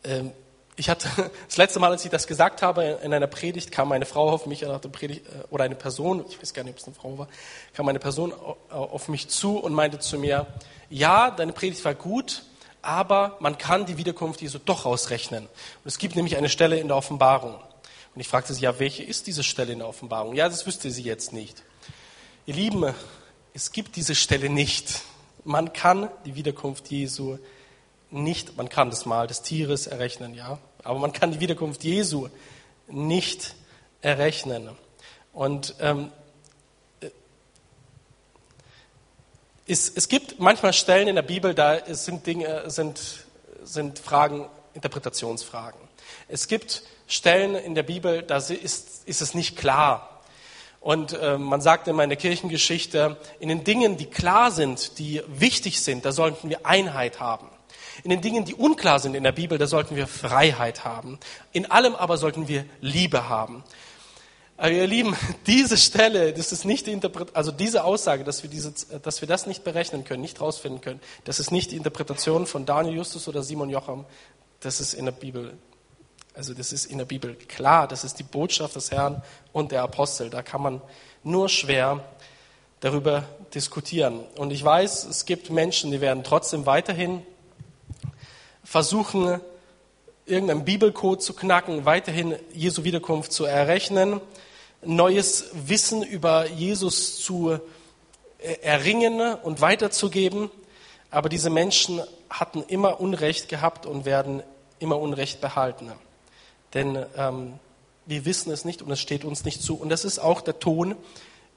ähm, 0.04 0.32
ich 0.76 0.88
hatte 0.88 1.08
das 1.46 1.56
letzte 1.56 1.80
Mal, 1.80 1.90
als 1.90 2.04
ich 2.04 2.10
das 2.10 2.26
gesagt 2.26 2.62
habe, 2.62 3.00
in 3.02 3.12
einer 3.12 3.26
Predigt 3.26 3.72
kam 3.72 3.92
eine 3.92 4.06
Frau 4.06 4.30
auf 4.30 4.46
mich, 4.46 4.64
Predigt, 4.92 5.26
äh, 5.26 5.44
oder 5.50 5.64
eine 5.64 5.74
Person, 5.74 6.24
ich 6.28 6.40
weiß 6.40 6.54
gar 6.54 6.64
nicht, 6.64 6.72
ob 6.72 6.78
es 6.78 6.86
eine 6.86 6.94
Frau 6.94 7.18
war, 7.18 7.28
kam 7.74 7.88
eine 7.88 7.98
Person 7.98 8.32
auf 8.70 9.08
mich 9.08 9.28
zu 9.28 9.58
und 9.58 9.74
meinte 9.74 9.98
zu 9.98 10.18
mir, 10.18 10.46
ja, 10.90 11.30
deine 11.30 11.52
Predigt 11.52 11.84
war 11.84 11.94
gut, 11.94 12.42
aber 12.82 13.36
man 13.40 13.58
kann 13.58 13.86
die 13.86 13.96
Wiederkunft 13.96 14.42
Jesu 14.42 14.58
doch 14.58 14.86
ausrechnen. 14.86 15.44
Und 15.44 15.86
es 15.86 15.98
gibt 15.98 16.16
nämlich 16.16 16.36
eine 16.36 16.48
Stelle 16.48 16.78
in 16.78 16.88
der 16.88 16.96
Offenbarung. 16.96 17.54
Und 18.14 18.20
ich 18.20 18.28
fragte 18.28 18.52
sie, 18.52 18.62
ja, 18.62 18.78
welche 18.78 19.02
ist 19.02 19.26
diese 19.26 19.42
Stelle 19.42 19.72
in 19.72 19.78
der 19.78 19.88
Offenbarung? 19.88 20.34
Ja, 20.34 20.48
das 20.48 20.66
wüsste 20.66 20.90
sie 20.90 21.02
jetzt 21.02 21.32
nicht. 21.32 21.62
Ihr 22.44 22.54
Lieben, 22.54 22.92
es 23.54 23.72
gibt 23.72 23.96
diese 23.96 24.14
Stelle 24.14 24.50
nicht. 24.50 25.02
Man 25.44 25.72
kann 25.72 26.10
die 26.24 26.34
Wiederkunft 26.34 26.90
Jesu 26.90 27.38
nicht, 28.12 28.56
man 28.56 28.68
kann 28.68 28.90
das 28.90 29.06
Mal 29.06 29.26
des 29.26 29.42
Tieres 29.42 29.86
errechnen, 29.86 30.34
ja, 30.34 30.58
aber 30.84 30.98
man 30.98 31.12
kann 31.12 31.32
die 31.32 31.40
Wiederkunft 31.40 31.84
Jesu 31.84 32.28
nicht 32.88 33.54
errechnen. 34.00 34.70
Und 35.32 35.74
ähm, 35.80 36.12
äh, 37.00 37.10
es, 39.66 39.88
es 39.88 40.08
gibt 40.08 40.38
manchmal 40.40 40.72
Stellen 40.72 41.08
in 41.08 41.14
der 41.14 41.22
Bibel, 41.22 41.54
da 41.54 41.80
sind 41.94 42.26
Dinge, 42.26 42.68
sind, 42.70 43.24
sind 43.62 43.98
Fragen, 43.98 44.48
Interpretationsfragen. 44.74 45.80
Es 46.28 46.48
gibt 46.48 46.82
Stellen 47.06 47.54
in 47.54 47.74
der 47.74 47.82
Bibel, 47.82 48.22
da 48.22 48.36
ist, 48.36 48.50
ist 49.06 49.22
es 49.22 49.34
nicht 49.34 49.56
klar. 49.56 50.08
Und 50.80 51.12
äh, 51.12 51.38
man 51.38 51.60
sagt 51.60 51.86
immer 51.86 52.02
in 52.02 52.10
der 52.10 52.18
Kirchengeschichte, 52.18 53.16
in 53.38 53.48
den 53.48 53.62
Dingen, 53.62 53.96
die 53.96 54.06
klar 54.06 54.50
sind, 54.50 54.98
die 54.98 55.22
wichtig 55.28 55.80
sind, 55.80 56.04
da 56.04 56.10
sollten 56.10 56.50
wir 56.50 56.66
Einheit 56.66 57.20
haben. 57.20 57.51
In 58.04 58.10
den 58.10 58.20
Dingen, 58.20 58.44
die 58.44 58.54
unklar 58.54 58.98
sind 58.98 59.14
in 59.14 59.22
der 59.22 59.32
Bibel, 59.32 59.58
da 59.58 59.66
sollten 59.66 59.94
wir 59.94 60.06
Freiheit 60.06 60.84
haben. 60.84 61.18
In 61.52 61.70
allem 61.70 61.94
aber 61.94 62.16
sollten 62.16 62.48
wir 62.48 62.64
Liebe 62.80 63.28
haben. 63.28 63.62
Aber 64.56 64.70
ihr 64.70 64.86
Lieben, 64.86 65.16
diese 65.46 65.76
Stelle, 65.76 66.32
das 66.32 66.52
ist 66.52 66.64
nicht 66.64 66.86
die 66.86 66.92
Interpret 66.92 67.34
also 67.34 67.52
diese 67.52 67.84
Aussage, 67.84 68.24
dass 68.24 68.42
wir, 68.42 68.50
diese, 68.50 68.72
dass 69.02 69.20
wir 69.20 69.28
das 69.28 69.46
nicht 69.46 69.64
berechnen 69.64 70.04
können, 70.04 70.20
nicht 70.20 70.40
rausfinden 70.40 70.80
können, 70.80 71.00
das 71.24 71.40
ist 71.40 71.50
nicht 71.50 71.70
die 71.70 71.76
Interpretation 71.76 72.46
von 72.46 72.66
Daniel 72.66 72.96
Justus 72.96 73.28
oder 73.28 73.42
Simon 73.42 73.70
Jocham, 73.70 74.04
das 74.60 74.80
ist 74.80 74.94
in 74.94 75.04
der 75.04 75.12
Bibel. 75.12 75.56
Also 76.34 76.54
das 76.54 76.72
ist 76.72 76.86
in 76.86 76.98
der 76.98 77.04
Bibel 77.04 77.34
klar, 77.34 77.86
das 77.86 78.04
ist 78.04 78.18
die 78.18 78.22
Botschaft 78.22 78.74
des 78.76 78.90
Herrn 78.90 79.22
und 79.52 79.70
der 79.70 79.82
Apostel. 79.82 80.30
Da 80.30 80.42
kann 80.42 80.62
man 80.62 80.80
nur 81.22 81.48
schwer 81.48 82.02
darüber 82.80 83.24
diskutieren. 83.54 84.20
Und 84.36 84.50
ich 84.50 84.64
weiß, 84.64 85.04
es 85.04 85.26
gibt 85.26 85.50
Menschen, 85.50 85.90
die 85.90 86.00
werden 86.00 86.24
trotzdem 86.24 86.64
weiterhin 86.66 87.22
versuchen, 88.64 89.40
irgendeinen 90.26 90.64
Bibelcode 90.64 91.22
zu 91.22 91.34
knacken, 91.34 91.84
weiterhin 91.84 92.36
Jesu 92.52 92.84
Wiederkunft 92.84 93.32
zu 93.32 93.44
errechnen, 93.44 94.20
neues 94.84 95.50
Wissen 95.52 96.02
über 96.02 96.48
Jesus 96.48 97.20
zu 97.20 97.58
äh, 98.38 98.54
erringen 98.62 99.34
und 99.34 99.60
weiterzugeben. 99.60 100.50
Aber 101.10 101.28
diese 101.28 101.50
Menschen 101.50 102.00
hatten 102.30 102.62
immer 102.62 103.00
Unrecht 103.00 103.48
gehabt 103.48 103.86
und 103.86 104.04
werden 104.04 104.42
immer 104.78 104.98
Unrecht 104.98 105.40
behalten. 105.40 105.92
Denn 106.74 107.04
ähm, 107.16 107.54
wir 108.06 108.24
wissen 108.24 108.50
es 108.50 108.64
nicht 108.64 108.82
und 108.82 108.90
es 108.90 109.00
steht 109.00 109.24
uns 109.24 109.44
nicht 109.44 109.62
zu. 109.62 109.76
Und 109.76 109.90
das 109.90 110.04
ist 110.04 110.18
auch 110.18 110.40
der 110.40 110.58
Ton, 110.58 110.96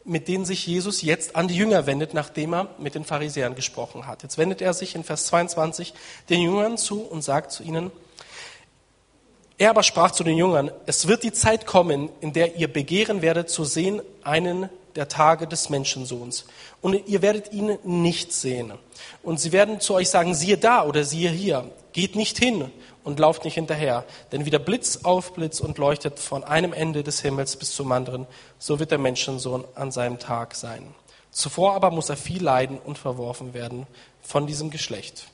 mit 0.06 0.28
dem 0.28 0.46
sich 0.46 0.66
Jesus 0.66 1.02
jetzt 1.02 1.36
an 1.36 1.48
die 1.48 1.56
Jünger 1.56 1.88
wendet, 1.88 2.14
nachdem 2.14 2.54
er 2.54 2.70
mit 2.78 2.96
den 2.96 3.04
Pharisäern 3.04 3.56
gesprochen 3.56 4.08
hat. 4.08 4.24
Jetzt 4.24 4.38
wendet 4.38 4.62
er 4.62 4.74
sich 4.74 4.96
in 4.96 5.04
Vers 5.04 5.26
22 5.28 5.94
den 6.30 6.42
Jüngern 6.42 6.78
zu 6.78 7.02
und 7.02 7.24
sagt 7.24 7.52
zu 7.52 7.64
ihnen, 7.64 7.92
er 9.58 9.70
aber 9.70 9.84
sprach 9.84 10.12
zu 10.12 10.24
den 10.24 10.38
Jüngern, 10.38 10.70
es 10.86 11.08
wird 11.08 11.24
die 11.24 11.32
Zeit 11.32 11.66
kommen, 11.66 12.10
in 12.20 12.34
der 12.34 12.56
ihr 12.58 12.72
begehren 12.72 13.22
werdet 13.22 13.50
zu 13.50 13.64
sehen 13.64 14.02
einen 14.24 14.70
der 14.96 15.08
Tage 15.08 15.48
des 15.48 15.70
Menschensohns. 15.70 16.46
Und 16.82 17.08
ihr 17.08 17.22
werdet 17.22 17.52
ihn 17.52 17.78
nicht 17.84 18.34
sehen. 18.34 18.74
Und 19.24 19.40
sie 19.40 19.52
werden 19.52 19.80
zu 19.80 19.94
euch 19.94 20.10
sagen, 20.10 20.36
siehe 20.36 20.58
da 20.58 20.86
oder 20.86 21.04
siehe 21.04 21.30
hier. 21.30 21.72
Geht 21.94 22.16
nicht 22.16 22.38
hin 22.38 22.70
und 23.06 23.20
lauft 23.20 23.46
nicht 23.46 23.54
hinterher. 23.54 24.04
Denn 24.34 24.46
wie 24.46 24.50
der 24.50 24.60
Blitz 24.60 25.02
aufblitzt 25.04 25.62
und 25.62 25.78
leuchtet 25.78 26.20
von 26.20 26.44
einem 26.44 26.74
Ende 26.74 27.04
des 27.04 27.22
Himmels 27.22 27.56
bis 27.56 27.74
zum 27.74 27.92
anderen, 27.92 28.28
so 28.60 28.80
wird 28.80 28.92
der 28.92 28.98
Menschensohn 28.98 29.64
an 29.76 29.92
seinem 29.92 30.20
Tag 30.20 30.56
sein. 30.56 30.94
Zuvor 31.32 31.76
aber 31.76 31.92
muss 31.92 32.10
er 32.10 32.18
viel 32.18 32.44
leiden 32.44 32.80
und 32.80 32.98
verworfen 32.98 33.54
werden 33.54 33.88
von 34.22 34.48
diesem 34.48 34.72
Geschlecht. 34.72 35.28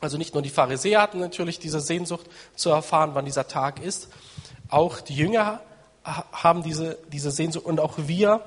Also 0.00 0.16
nicht 0.18 0.34
nur 0.34 0.42
die 0.42 0.50
Pharisäer 0.50 1.02
hatten 1.02 1.18
natürlich 1.20 1.58
diese 1.58 1.80
Sehnsucht 1.80 2.26
zu 2.56 2.70
erfahren, 2.70 3.10
wann 3.14 3.24
dieser 3.24 3.48
Tag 3.48 3.80
ist, 3.82 4.08
auch 4.68 5.00
die 5.00 5.14
Jünger 5.14 5.60
haben 6.04 6.62
diese, 6.62 6.98
diese 7.12 7.30
Sehnsucht 7.30 7.66
und 7.66 7.80
auch 7.80 7.94
wir 7.96 8.42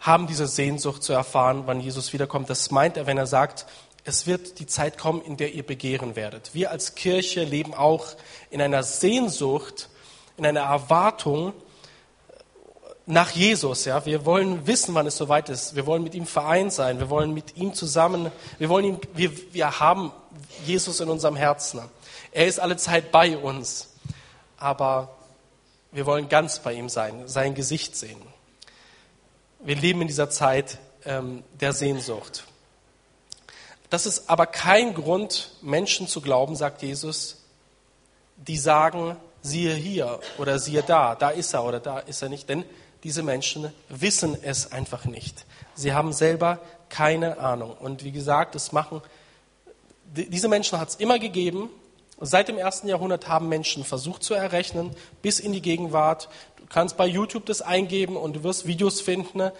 haben 0.00 0.26
diese 0.26 0.46
Sehnsucht 0.46 1.02
zu 1.02 1.12
erfahren, 1.12 1.62
wann 1.66 1.80
Jesus 1.80 2.12
wiederkommt. 2.12 2.48
Das 2.50 2.70
meint 2.70 2.96
er, 2.96 3.06
wenn 3.06 3.18
er 3.18 3.26
sagt, 3.26 3.66
es 4.08 4.26
wird 4.26 4.58
die 4.58 4.66
Zeit 4.66 4.96
kommen, 4.96 5.20
in 5.20 5.36
der 5.36 5.52
ihr 5.52 5.64
begehren 5.64 6.16
werdet. 6.16 6.54
Wir 6.54 6.70
als 6.70 6.94
Kirche 6.94 7.44
leben 7.44 7.74
auch 7.74 8.06
in 8.48 8.62
einer 8.62 8.82
Sehnsucht, 8.82 9.90
in 10.38 10.46
einer 10.46 10.60
Erwartung 10.60 11.52
nach 13.04 13.30
Jesus. 13.32 13.84
Ja, 13.84 14.06
wir 14.06 14.24
wollen 14.24 14.66
wissen, 14.66 14.94
wann 14.94 15.06
es 15.06 15.18
soweit 15.18 15.50
ist. 15.50 15.76
Wir 15.76 15.84
wollen 15.84 16.02
mit 16.02 16.14
ihm 16.14 16.24
vereint 16.24 16.72
sein. 16.72 16.98
Wir 17.00 17.10
wollen 17.10 17.34
mit 17.34 17.58
ihm 17.58 17.74
zusammen. 17.74 18.32
Wir 18.58 18.70
wollen 18.70 18.86
ihn. 18.86 18.98
Wir, 19.12 19.30
wir 19.52 19.78
haben 19.78 20.10
Jesus 20.64 21.00
in 21.00 21.10
unserem 21.10 21.36
Herzen. 21.36 21.82
Er 22.32 22.46
ist 22.46 22.60
alle 22.60 22.78
Zeit 22.78 23.12
bei 23.12 23.36
uns, 23.36 23.90
aber 24.56 25.18
wir 25.92 26.06
wollen 26.06 26.30
ganz 26.30 26.60
bei 26.60 26.72
ihm 26.72 26.88
sein, 26.88 27.28
sein 27.28 27.54
Gesicht 27.54 27.94
sehen. 27.94 28.22
Wir 29.60 29.76
leben 29.76 30.00
in 30.00 30.08
dieser 30.08 30.30
Zeit 30.30 30.78
ähm, 31.04 31.44
der 31.60 31.74
Sehnsucht. 31.74 32.47
Das 33.90 34.06
ist 34.06 34.28
aber 34.28 34.46
kein 34.46 34.94
Grund, 34.94 35.52
Menschen 35.62 36.08
zu 36.08 36.20
glauben, 36.20 36.56
sagt 36.56 36.82
Jesus, 36.82 37.36
die 38.36 38.58
sagen, 38.58 39.16
siehe 39.42 39.74
hier 39.74 40.20
oder 40.36 40.58
siehe 40.58 40.82
da, 40.82 41.14
da 41.14 41.30
ist 41.30 41.54
er 41.54 41.64
oder 41.64 41.80
da 41.80 41.98
ist 41.98 42.22
er 42.22 42.28
nicht. 42.28 42.48
Denn 42.48 42.64
diese 43.04 43.22
Menschen 43.22 43.72
wissen 43.88 44.36
es 44.42 44.72
einfach 44.72 45.04
nicht. 45.04 45.46
Sie 45.74 45.92
haben 45.92 46.12
selber 46.12 46.60
keine 46.88 47.38
Ahnung. 47.38 47.72
Und 47.78 48.04
wie 48.04 48.12
gesagt, 48.12 48.54
das 48.54 48.72
machen, 48.72 49.00
diese 50.04 50.48
Menschen 50.48 50.78
hat 50.78 50.88
es 50.90 50.94
immer 50.96 51.18
gegeben. 51.18 51.70
Seit 52.20 52.48
dem 52.48 52.58
ersten 52.58 52.88
Jahrhundert 52.88 53.28
haben 53.28 53.48
Menschen 53.48 53.84
versucht 53.84 54.24
zu 54.24 54.34
errechnen, 54.34 54.94
bis 55.22 55.38
in 55.38 55.52
die 55.52 55.62
Gegenwart. 55.62 56.28
Du 56.56 56.64
kannst 56.68 56.96
bei 56.96 57.06
YouTube 57.06 57.46
das 57.46 57.62
eingeben 57.62 58.16
und 58.16 58.34
du 58.34 58.42
wirst 58.42 58.66
Videos 58.66 59.00
finden, 59.00 59.40
äh, 59.40 59.52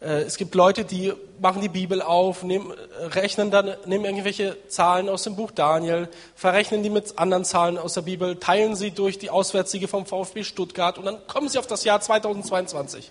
es 0.00 0.36
gibt 0.36 0.54
Leute, 0.54 0.84
die 0.84 1.12
machen 1.40 1.60
die 1.60 1.68
Bibel 1.68 2.02
auf, 2.02 2.44
nehmen, 2.44 2.72
rechnen 3.00 3.50
dann, 3.50 3.74
nehmen 3.84 4.04
irgendwelche 4.04 4.56
Zahlen 4.68 5.08
aus 5.08 5.24
dem 5.24 5.34
Buch 5.34 5.50
Daniel, 5.50 6.08
verrechnen 6.36 6.84
die 6.84 6.90
mit 6.90 7.18
anderen 7.18 7.44
Zahlen 7.44 7.78
aus 7.78 7.94
der 7.94 8.02
Bibel, 8.02 8.36
teilen 8.36 8.76
sie 8.76 8.92
durch 8.92 9.18
die 9.18 9.30
Auswärtssiege 9.30 9.88
vom 9.88 10.06
VfB 10.06 10.44
Stuttgart 10.44 10.98
und 10.98 11.04
dann 11.04 11.26
kommen 11.26 11.48
sie 11.48 11.58
auf 11.58 11.66
das 11.66 11.82
Jahr 11.82 12.00
2022. 12.00 13.10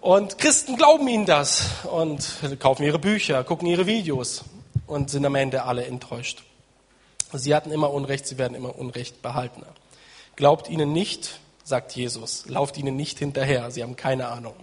Und 0.00 0.38
Christen 0.38 0.76
glauben 0.76 1.06
ihnen 1.06 1.26
das 1.26 1.62
und 1.84 2.24
kaufen 2.58 2.82
ihre 2.82 2.98
Bücher, 2.98 3.44
gucken 3.44 3.68
ihre 3.68 3.86
Videos 3.86 4.44
und 4.88 5.10
sind 5.10 5.24
am 5.24 5.36
Ende 5.36 5.64
alle 5.64 5.84
enttäuscht. 5.84 6.42
Sie 7.32 7.54
hatten 7.54 7.70
immer 7.70 7.92
Unrecht, 7.92 8.26
sie 8.26 8.38
werden 8.38 8.54
immer 8.54 8.76
Unrecht 8.76 9.22
behalten. 9.22 9.62
Glaubt 10.34 10.68
ihnen 10.68 10.92
nicht, 10.92 11.40
sagt 11.62 11.92
Jesus, 11.92 12.46
lauft 12.48 12.76
ihnen 12.76 12.96
nicht 12.96 13.18
hinterher, 13.18 13.70
sie 13.70 13.82
haben 13.82 13.96
keine 13.96 14.28
Ahnung. 14.28 14.54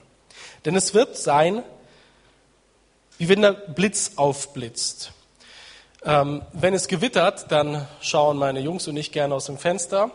Denn 0.65 0.75
es 0.75 0.93
wird 0.93 1.15
sein, 1.15 1.63
wie 3.17 3.29
wenn 3.29 3.41
der 3.41 3.53
Blitz 3.53 4.13
aufblitzt. 4.15 5.11
Ähm, 6.03 6.41
wenn 6.53 6.73
es 6.73 6.87
gewittert, 6.87 7.51
dann 7.51 7.87
schauen 8.01 8.37
meine 8.37 8.59
Jungs 8.59 8.87
und 8.87 8.97
ich 8.97 9.11
gerne 9.11 9.35
aus 9.35 9.45
dem 9.45 9.57
Fenster 9.57 10.11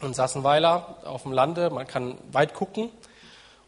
und 0.00 0.16
Sassenweiler 0.16 0.98
auf 1.04 1.22
dem 1.22 1.32
Lande. 1.32 1.70
Man 1.70 1.86
kann 1.86 2.18
weit 2.32 2.54
gucken. 2.54 2.90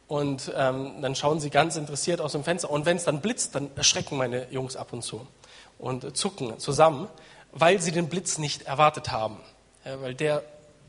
Und 0.07 0.51
ähm, 0.57 1.03
dann 1.03 1.15
schauen 1.15 1.39
sie 1.39 1.51
ganz 1.51 1.77
interessiert 1.77 2.21
aus 2.21 2.33
dem 2.33 2.43
Fenster. 2.43 2.71
Und 2.71 2.87
wenn 2.87 2.97
es 2.97 3.05
dann 3.05 3.21
blitzt, 3.21 3.55
dann 3.55 3.71
erschrecken 3.77 4.17
meine 4.17 4.51
Jungs 4.51 4.75
ab 4.75 4.93
und 4.93 5.03
zu 5.03 5.27
und 5.79 6.17
zucken 6.17 6.59
zusammen, 6.59 7.09
weil 7.53 7.81
sie 7.81 7.93
den 7.93 8.09
Blitz 8.09 8.39
nicht 8.39 8.63
erwartet 8.63 9.11
haben. 9.13 9.37
Ja, 9.85 10.01
weil 10.01 10.15
der 10.15 10.43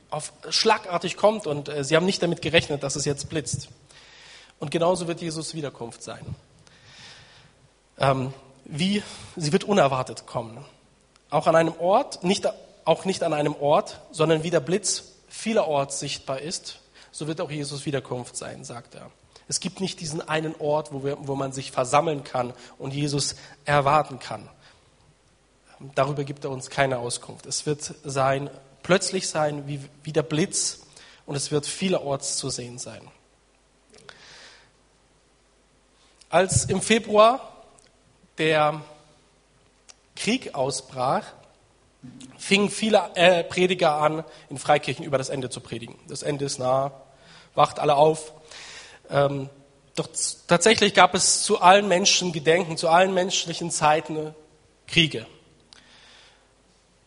auf 0.09 0.33
schlagartig 0.49 1.17
kommt 1.17 1.45
und 1.45 1.69
äh, 1.69 1.83
sie 1.83 1.95
haben 1.95 2.05
nicht 2.05 2.23
damit 2.23 2.41
gerechnet, 2.41 2.81
dass 2.81 2.95
es 2.95 3.05
jetzt 3.05 3.29
blitzt. 3.29 3.67
Und 4.59 4.71
genauso 4.71 5.07
wird 5.07 5.21
Jesus 5.21 5.53
Wiederkunft 5.53 6.03
sein. 6.03 6.25
Ähm, 7.97 8.33
wie 8.65 9.03
sie 9.35 9.51
wird 9.51 9.63
unerwartet 9.63 10.25
kommen. 10.25 10.63
Auch 11.29 11.47
an 11.47 11.55
einem 11.55 11.73
Ort, 11.79 12.23
nicht, 12.23 12.47
auch 12.85 13.05
nicht 13.05 13.23
an 13.23 13.33
einem 13.33 13.55
Ort, 13.55 13.99
sondern 14.11 14.43
wie 14.43 14.49
der 14.49 14.59
Blitz 14.59 15.03
vielerorts 15.27 15.99
sichtbar 15.99 16.39
ist, 16.39 16.79
so 17.11 17.27
wird 17.27 17.41
auch 17.41 17.51
Jesus 17.51 17.85
Wiederkunft 17.85 18.35
sein, 18.35 18.63
sagt 18.63 18.95
er. 18.95 19.09
Es 19.47 19.59
gibt 19.59 19.81
nicht 19.81 19.99
diesen 19.99 20.27
einen 20.27 20.55
Ort, 20.59 20.93
wo, 20.93 21.03
wir, 21.03 21.17
wo 21.21 21.35
man 21.35 21.51
sich 21.51 21.71
versammeln 21.71 22.23
kann 22.23 22.53
und 22.77 22.93
Jesus 22.93 23.35
erwarten 23.65 24.19
kann. 24.19 24.47
Darüber 25.95 26.23
gibt 26.23 26.43
er 26.43 26.51
uns 26.51 26.69
keine 26.69 26.99
Auskunft. 26.99 27.45
Es 27.45 27.65
wird 27.65 27.95
sein, 28.03 28.49
plötzlich 28.83 29.27
sein 29.27 29.67
wie, 29.67 29.79
wie 30.03 30.13
der 30.13 30.23
Blitz 30.23 30.81
und 31.25 31.35
es 31.35 31.51
wird 31.51 31.65
vielerorts 31.65 32.37
zu 32.37 32.49
sehen 32.49 32.77
sein. 32.77 33.01
Als 36.29 36.65
im 36.65 36.79
Februar 36.79 37.39
der 38.37 38.81
Krieg 40.15 40.53
ausbrach, 40.53 41.25
fingen 42.37 42.69
viele 42.69 43.09
äh, 43.15 43.43
Prediger 43.43 43.95
an, 43.95 44.23
in 44.47 44.59
Freikirchen 44.59 45.03
über 45.03 45.17
das 45.17 45.29
Ende 45.29 45.49
zu 45.49 45.59
predigen. 45.59 45.95
Das 46.07 46.21
Ende 46.21 46.45
ist 46.45 46.59
nah, 46.59 46.91
wacht 47.55 47.79
alle 47.79 47.95
auf. 47.95 48.31
Ähm, 49.09 49.49
doch 49.95 50.07
tatsächlich 50.47 50.93
gab 50.93 51.15
es 51.15 51.41
zu 51.41 51.61
allen 51.61 51.87
Menschen 51.87 52.31
Gedenken, 52.31 52.77
zu 52.77 52.89
allen 52.89 53.13
menschlichen 53.15 53.71
Zeiten 53.71 54.35
Kriege. 54.85 55.25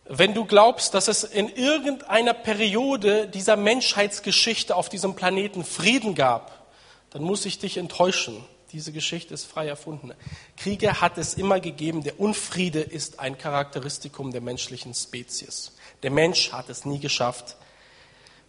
Wenn 0.03 0.33
du 0.33 0.43
glaubst, 0.43 0.93
dass 0.93 1.07
es 1.07 1.23
in 1.23 1.47
irgendeiner 1.47 2.33
Periode 2.33 3.29
dieser 3.29 3.55
Menschheitsgeschichte 3.55 4.75
auf 4.75 4.89
diesem 4.89 5.15
Planeten 5.15 5.63
Frieden 5.63 6.13
gab, 6.13 6.67
dann 7.11 7.23
muss 7.23 7.45
ich 7.45 7.57
dich 7.57 7.77
enttäuschen. 7.77 8.43
Diese 8.73 8.91
Geschichte 8.91 9.35
ist 9.35 9.45
frei 9.45 9.67
erfunden. 9.67 10.13
Kriege 10.57 10.99
hat 10.99 11.19
es 11.19 11.35
immer 11.35 11.59
gegeben. 11.59 12.01
Der 12.01 12.19
Unfriede 12.19 12.81
ist 12.81 13.19
ein 13.19 13.37
Charakteristikum 13.37 14.31
der 14.31 14.41
menschlichen 14.41 14.95
Spezies. 14.95 15.73
Der 16.01 16.09
Mensch 16.09 16.51
hat 16.51 16.69
es 16.69 16.83
nie 16.83 16.99
geschafft, 16.99 17.55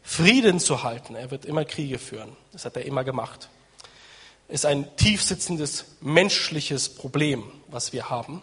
Frieden 0.02 0.60
zu 0.60 0.82
halten. 0.82 1.14
Er 1.14 1.30
wird 1.30 1.44
immer 1.44 1.66
Kriege 1.66 1.98
führen. 1.98 2.34
Das 2.52 2.64
hat 2.64 2.74
er 2.76 2.86
immer 2.86 3.04
gemacht. 3.04 3.50
Ist 4.48 4.64
ein 4.64 4.96
tiefsitzendes 4.96 5.84
menschliches 6.00 6.88
Problem, 6.88 7.44
was 7.68 7.92
wir 7.92 8.08
haben. 8.08 8.40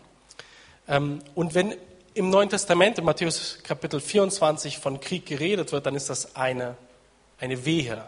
Ähm, 0.87 1.19
und 1.33 1.55
wenn 1.55 1.73
im 2.13 2.29
Neuen 2.29 2.49
Testament, 2.49 2.99
in 2.99 3.05
Matthäus 3.05 3.57
Kapitel 3.63 3.99
24, 3.99 4.77
von 4.77 4.99
Krieg 4.99 5.25
geredet 5.25 5.71
wird, 5.71 5.87
dann 5.87 5.95
ist 5.95 6.11
das 6.11 6.35
eine, 6.35 6.77
eine 7.39 7.65
Wehe, 7.65 8.03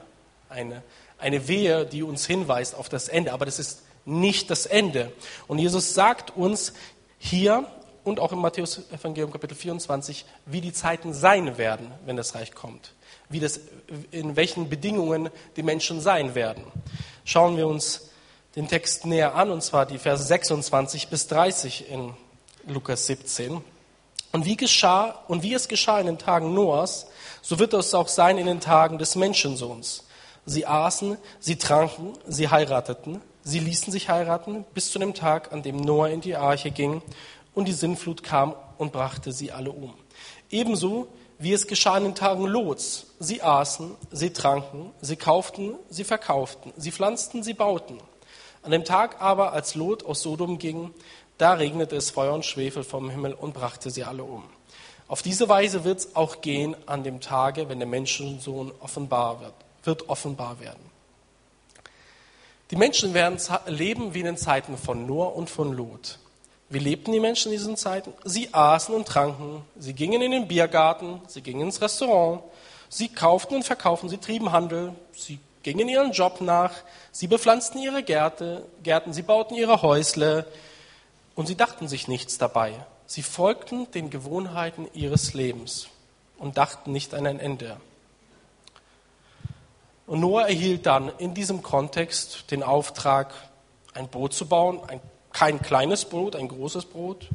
eine, 0.49 0.83
eine 1.17 1.47
Wehe, 1.47 1.85
die 1.85 2.03
uns 2.03 2.25
hinweist 2.25 2.75
auf 2.75 2.89
das 2.89 3.07
Ende. 3.07 3.33
Aber 3.33 3.45
das 3.45 3.59
ist 3.59 3.83
nicht 4.05 4.49
das 4.49 4.65
Ende. 4.65 5.11
Und 5.47 5.59
Jesus 5.59 5.93
sagt 5.93 6.35
uns 6.35 6.73
hier 7.17 7.65
und 8.03 8.19
auch 8.19 8.31
im 8.31 8.39
Matthäus 8.39 8.81
Evangelium 8.91 9.31
Kapitel 9.31 9.55
24, 9.55 10.25
wie 10.45 10.61
die 10.61 10.73
Zeiten 10.73 11.13
sein 11.13 11.57
werden, 11.57 11.91
wenn 12.05 12.17
das 12.17 12.35
Reich 12.35 12.53
kommt. 12.53 12.93
Wie 13.29 13.39
das, 13.39 13.61
in 14.11 14.35
welchen 14.35 14.69
Bedingungen 14.69 15.29
die 15.55 15.63
Menschen 15.63 16.01
sein 16.01 16.35
werden. 16.35 16.63
Schauen 17.23 17.55
wir 17.55 17.67
uns 17.67 18.09
den 18.55 18.67
Text 18.67 19.05
näher 19.05 19.35
an, 19.35 19.49
und 19.49 19.63
zwar 19.63 19.85
die 19.85 19.97
Verse 19.97 20.23
26 20.23 21.07
bis 21.07 21.27
30 21.27 21.89
in 21.89 22.13
Lukas 22.67 23.07
17. 23.07 23.61
Und 24.31 24.45
wie 24.45 24.57
geschah, 24.57 25.23
und 25.27 25.43
wie 25.43 25.53
es 25.53 25.67
geschah 25.67 25.99
in 25.99 26.07
den 26.07 26.17
Tagen 26.17 26.53
Noahs, 26.53 27.07
so 27.41 27.59
wird 27.59 27.73
es 27.73 27.93
auch 27.93 28.07
sein 28.07 28.37
in 28.37 28.47
den 28.47 28.59
Tagen 28.59 28.97
des 28.97 29.15
Menschensohns. 29.15 30.03
Sie 30.45 30.65
aßen, 30.65 31.17
sie 31.39 31.55
tranken, 31.55 32.13
sie 32.27 32.49
heirateten, 32.49 33.21
sie 33.43 33.59
ließen 33.59 33.91
sich 33.91 34.09
heiraten, 34.09 34.65
bis 34.73 34.91
zu 34.91 34.99
dem 34.99 35.13
Tag, 35.13 35.53
an 35.53 35.63
dem 35.63 35.77
Noah 35.77 36.09
in 36.09 36.21
die 36.21 36.35
Arche 36.35 36.71
ging 36.71 37.01
und 37.53 37.67
die 37.67 37.73
Sinnflut 37.73 38.23
kam 38.23 38.55
und 38.77 38.91
brachte 38.91 39.31
sie 39.31 39.51
alle 39.51 39.71
um. 39.71 39.93
Ebenso 40.49 41.07
wie 41.39 41.53
es 41.53 41.67
geschah 41.67 41.97
in 41.97 42.05
den 42.05 42.15
Tagen 42.15 42.45
Lots. 42.45 43.07
Sie 43.19 43.41
aßen, 43.41 43.95
sie 44.11 44.31
tranken, 44.31 44.91
sie 45.01 45.15
kauften, 45.15 45.75
sie 45.89 46.03
verkauften, 46.03 46.71
sie 46.77 46.91
pflanzten, 46.91 47.43
sie 47.43 47.53
bauten. 47.53 47.99
An 48.61 48.71
dem 48.71 48.85
Tag 48.85 49.21
aber, 49.21 49.51
als 49.51 49.75
Lot 49.75 50.05
aus 50.05 50.21
Sodom 50.21 50.57
ging, 50.57 50.91
da 51.37 51.53
regnete 51.53 51.95
es 51.95 52.11
Feuer 52.11 52.33
und 52.33 52.45
Schwefel 52.45 52.83
vom 52.83 53.09
Himmel 53.09 53.33
und 53.33 53.53
brachte 53.53 53.89
sie 53.89 54.03
alle 54.03 54.23
um. 54.23 54.43
Auf 55.07 55.21
diese 55.21 55.49
Weise 55.49 55.83
wird 55.83 55.99
es 55.99 56.15
auch 56.15 56.41
gehen 56.41 56.75
an 56.85 57.03
dem 57.03 57.19
Tage, 57.19 57.67
wenn 57.67 57.79
der 57.79 57.87
Menschensohn 57.87 58.71
offenbar 58.79 59.41
wird, 59.41 59.53
wird 59.83 60.09
offenbar 60.09 60.59
werden. 60.59 60.91
Die 62.71 62.75
Menschen 62.75 63.13
werden 63.13 63.39
leben 63.67 64.13
wie 64.13 64.19
in 64.19 64.25
den 64.25 64.37
Zeiten 64.37 64.77
von 64.77 65.05
Noah 65.05 65.35
und 65.35 65.49
von 65.49 65.73
Lot. 65.73 66.17
Wie 66.69 66.79
lebten 66.79 67.11
die 67.11 67.19
Menschen 67.19 67.51
in 67.51 67.57
diesen 67.59 67.77
Zeiten? 67.77 68.13
Sie 68.23 68.49
aßen 68.51 68.95
und 68.95 69.07
tranken, 69.07 69.63
sie 69.77 69.93
gingen 69.93 70.21
in 70.21 70.31
den 70.31 70.47
Biergarten, 70.47 71.21
sie 71.27 71.41
gingen 71.41 71.61
ins 71.61 71.81
Restaurant, 71.81 72.41
sie 72.89 73.09
kauften 73.09 73.55
und 73.55 73.63
verkauften, 73.63 74.09
sie 74.09 74.17
trieben 74.17 74.51
Handel, 74.51 74.93
sie 75.11 75.39
gingen 75.61 75.87
ihren 75.87 76.13
Job 76.13 76.41
nach, 76.41 76.73
sie 77.11 77.27
bepflanzten 77.27 77.79
ihre 77.79 78.01
Gärte, 78.01 78.65
Gärten, 78.81 79.13
sie 79.13 79.21
bauten 79.21 79.55
ihre 79.55 79.81
Häusle, 79.83 80.47
und 81.35 81.47
sie 81.47 81.55
dachten 81.55 81.87
sich 81.87 82.07
nichts 82.07 82.37
dabei. 82.37 82.73
Sie 83.05 83.23
folgten 83.23 83.89
den 83.91 84.09
Gewohnheiten 84.09 84.87
ihres 84.93 85.33
Lebens 85.33 85.87
und 86.37 86.57
dachten 86.57 86.91
nicht 86.91 87.13
an 87.13 87.27
ein 87.27 87.39
Ende. 87.39 87.77
Und 90.05 90.19
Noah 90.19 90.43
erhielt 90.43 90.85
dann 90.85 91.11
in 91.17 91.33
diesem 91.33 91.63
Kontext 91.63 92.51
den 92.51 92.61
Auftrag, 92.61 93.33
ein 93.93 94.09
Boot 94.09 94.33
zu 94.33 94.47
bauen, 94.47 94.81
ein, 94.87 94.99
kein 95.31 95.61
kleines 95.61 96.05
Boot, 96.05 96.35
ein 96.35 96.47
großes 96.47 96.85
Boot. 96.85 97.29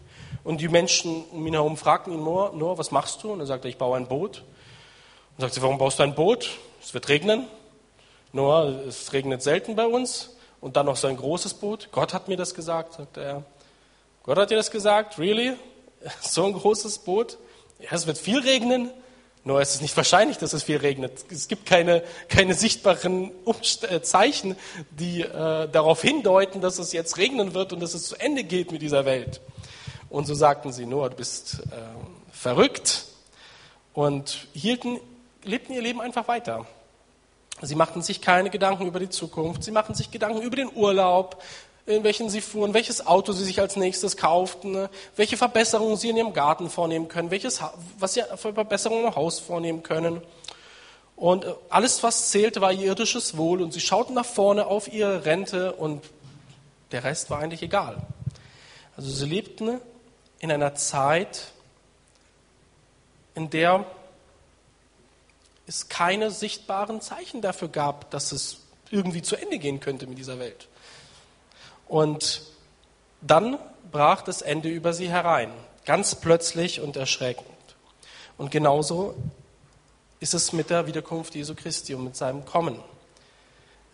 Und 0.45 0.61
die 0.61 0.69
Menschen 0.69 1.25
um 1.31 1.47
ihn 1.47 1.55
herum 1.55 1.77
fragten 1.77 2.12
ihn, 2.12 2.23
Noah, 2.23 2.53
Noah 2.53 2.79
was 2.79 2.90
machst 2.90 3.23
du? 3.23 3.33
Und 3.33 3.40
er 3.40 3.47
sagte, 3.47 3.69
ich 3.69 3.79
baue 3.79 3.97
ein 3.97 4.07
Boot. 4.07 4.45
Und 5.37 5.42
sagte, 5.42 5.62
warum 5.62 5.79
baust 5.79 5.99
du 5.99 6.03
ein 6.03 6.14
Boot? 6.14 6.59
Es 6.83 6.92
wird 6.95 7.09
regnen. 7.09 7.47
Noah, 8.33 8.66
es 8.87 9.12
regnet 9.12 9.42
selten 9.42 9.75
bei 9.75 9.87
uns. 9.87 10.37
Und 10.61 10.77
dann 10.77 10.87
noch 10.87 10.97
so 10.97 11.07
ein 11.07 11.16
großes 11.16 11.55
Boot. 11.55 11.88
Gott 11.92 12.12
hat 12.12 12.29
mir 12.29 12.37
das 12.37 12.55
gesagt, 12.55 12.95
sagte 12.95 13.23
er. 13.23 13.45
Gott 14.25 14.37
hat 14.37 14.51
dir 14.51 14.57
das 14.57 14.71
gesagt? 14.71 15.19
Really? 15.19 15.57
So 16.21 16.45
ein 16.45 16.53
großes 16.53 16.99
Boot? 17.01 17.38
Ja, 17.81 17.88
es 17.92 18.07
wird 18.07 18.19
viel 18.19 18.38
regnen. 18.38 18.90
Nur 19.49 19.63
ist 19.63 19.77
es 19.77 19.81
nicht 19.81 19.97
wahrscheinlich, 19.97 20.37
dass 20.37 20.53
es 20.53 20.65
viel 20.65 20.77
regnet. 20.77 21.25
Es 21.31 21.49
gibt 21.49 21.65
keine, 21.65 22.03
keine 22.29 22.53
sichtbaren 22.53 23.31
Umst 23.47 23.91
äh, 23.91 24.03
Zeichen, 24.03 24.57
die 24.91 25.23
äh, 25.23 25.67
darauf 25.71 26.03
hindeuten, 26.03 26.61
dass 26.61 26.79
es 26.79 26.93
jetzt 26.93 27.17
regnen 27.17 27.55
wird 27.55 27.73
und 27.73 27.81
dass 27.81 27.95
es 27.95 28.05
zu 28.05 28.17
Ende 28.17 28.45
geht 28.45 28.73
mit 28.73 28.83
dieser 28.83 29.07
Welt. 29.07 29.41
Und 30.11 30.27
so 30.27 30.35
sagten 30.35 30.71
sie, 30.71 30.85
Noah, 30.85 31.09
du 31.09 31.17
bist 31.17 31.61
äh, 31.71 31.77
verrückt 32.31 33.07
und 33.95 34.49
hielten, 34.53 35.01
lebten 35.45 35.73
ihr 35.73 35.81
Leben 35.81 36.03
einfach 36.03 36.29
weiter. 36.29 36.67
Sie 37.63 37.75
machten 37.75 38.03
sich 38.03 38.21
keine 38.21 38.51
Gedanken 38.51 38.87
über 38.87 39.01
die 39.01 39.09
Zukunft, 39.09 39.65
sie 39.65 39.71
machten 39.71 39.95
sich 39.95 40.11
Gedanken 40.11 40.43
über 40.43 40.57
den 40.57 40.71
Urlaub, 40.75 41.43
in 41.88 42.05
welchen 42.05 42.29
sie 42.29 42.40
fuhren, 42.40 42.74
welches 42.74 43.07
Auto 43.07 43.33
sie 43.33 43.44
sich 43.44 43.61
als 43.61 43.77
nächstes 43.77 44.16
kauften, 44.16 44.72
ne? 44.72 44.90
welche 45.16 45.37
Verbesserungen 45.37 45.96
sie 45.96 46.11
in 46.11 46.16
ihrem 46.16 46.35
Garten 46.35 46.68
vornehmen 46.68 47.09
können, 47.09 47.31
welches, 47.31 47.61
was 47.98 48.14
sie 48.14 48.22
für 48.37 48.53
Verbesserungen 48.53 49.07
im 49.07 49.16
Haus 49.16 49.38
vornehmen 49.38 49.83
können. 49.83 50.20
Und 51.16 51.44
äh, 51.44 51.55
alles, 51.70 52.03
was 52.03 52.31
zählte, 52.31 52.61
war 52.61 52.72
ihr 52.72 52.87
irdisches 52.87 53.37
Wohl. 53.37 53.62
Und 53.62 53.72
sie 53.72 53.81
schauten 53.81 54.14
nach 54.14 54.27
vorne 54.27 54.66
auf 54.66 54.92
ihre 54.92 55.24
Rente 55.24 55.72
und 55.72 56.05
der 56.92 57.05
Rest 57.05 57.31
war 57.31 57.40
eigentlich 57.40 57.62
egal. 57.62 57.96
Also 58.96 59.11
sie 59.11 59.27
lebten 59.27 59.81
in 60.40 60.53
einer 60.53 60.74
Zeit, 60.74 61.53
in 63.35 63.51
der 63.51 63.85
es 65.66 65.88
keine 65.88 66.31
sichtbaren 66.31 67.01
Zeichen 67.01 67.42
dafür 67.42 67.68
gab, 67.68 68.11
dass 68.11 68.33
es 68.33 68.61
irgendwie 68.90 69.22
zu 69.22 69.37
Ende 69.37 69.59
gehen 69.59 69.81
könnte 69.81 70.07
mit 70.07 70.18
dieser 70.18 70.38
Welt. 70.38 70.68
Und 71.88 72.42
dann 73.20 73.59
brach 73.90 74.22
das 74.22 74.42
Ende 74.42 74.68
über 74.68 74.92
sie 74.92 75.09
herein, 75.09 75.51
ganz 75.85 76.14
plötzlich 76.14 76.81
und 76.81 76.96
erschreckend. 76.96 77.46
Und 78.37 78.51
genauso 78.51 79.14
ist 80.20 80.35
es 80.35 80.53
mit 80.53 80.70
der 80.70 80.87
Wiederkunft 80.87 81.35
Jesu 81.35 81.55
Christi 81.55 81.94
und 81.94 82.05
mit 82.05 82.16
seinem 82.16 82.44
Kommen. 82.44 82.81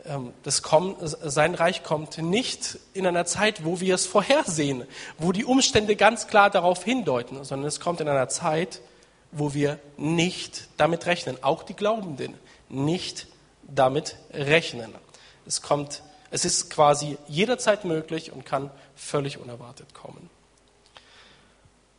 Ähm, 0.04 0.32
das 0.42 0.62
Kommen, 0.62 0.96
sein 1.00 1.54
Reich 1.54 1.82
kommt 1.82 2.18
nicht 2.18 2.78
in 2.92 3.06
einer 3.06 3.24
Zeit, 3.24 3.64
wo 3.64 3.80
wir 3.80 3.94
es 3.94 4.06
vorhersehen, 4.06 4.84
wo 5.18 5.32
die 5.32 5.44
Umstände 5.44 5.96
ganz 5.96 6.26
klar 6.26 6.50
darauf 6.50 6.84
hindeuten, 6.84 7.44
sondern 7.44 7.68
es 7.68 7.80
kommt 7.80 8.00
in 8.00 8.08
einer 8.08 8.28
Zeit, 8.28 8.80
wo 9.32 9.54
wir 9.54 9.78
nicht 9.96 10.68
damit 10.76 11.06
rechnen, 11.06 11.42
auch 11.42 11.62
die 11.62 11.74
Glaubenden 11.74 12.34
nicht 12.68 13.26
damit 13.62 14.16
rechnen. 14.32 14.94
Es 15.46 15.62
kommt 15.62 16.02
es 16.34 16.44
ist 16.44 16.68
quasi 16.68 17.16
jederzeit 17.28 17.84
möglich 17.84 18.32
und 18.32 18.44
kann 18.44 18.72
völlig 18.96 19.38
unerwartet 19.38 19.94
kommen. 19.94 20.28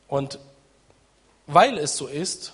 Und 0.09 0.39
weil 1.47 1.77
es 1.77 1.95
so 1.95 2.07
ist, 2.07 2.51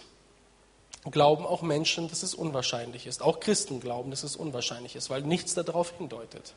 glauben 1.09 1.43
auch 1.43 1.63
Menschen, 1.63 2.07
dass 2.07 2.21
es 2.21 2.35
unwahrscheinlich 2.35 3.07
ist. 3.07 3.23
Auch 3.23 3.39
Christen 3.39 3.79
glauben, 3.79 4.11
dass 4.11 4.21
es 4.21 4.35
unwahrscheinlich 4.35 4.95
ist, 4.95 5.09
weil 5.09 5.23
nichts 5.23 5.55
darauf 5.55 5.97
hindeutet. 5.97 6.53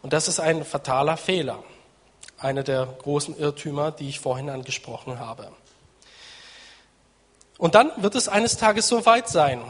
Und 0.00 0.14
das 0.14 0.28
ist 0.28 0.40
ein 0.40 0.64
fataler 0.64 1.18
Fehler, 1.18 1.62
einer 2.38 2.62
der 2.62 2.86
großen 2.86 3.38
Irrtümer, 3.38 3.90
die 3.90 4.08
ich 4.08 4.18
vorhin 4.18 4.48
angesprochen 4.48 5.20
habe. 5.20 5.52
Und 7.58 7.74
dann 7.74 7.92
wird 7.98 8.14
es 8.14 8.28
eines 8.28 8.56
Tages 8.56 8.88
so 8.88 9.04
weit 9.04 9.28
sein, 9.28 9.60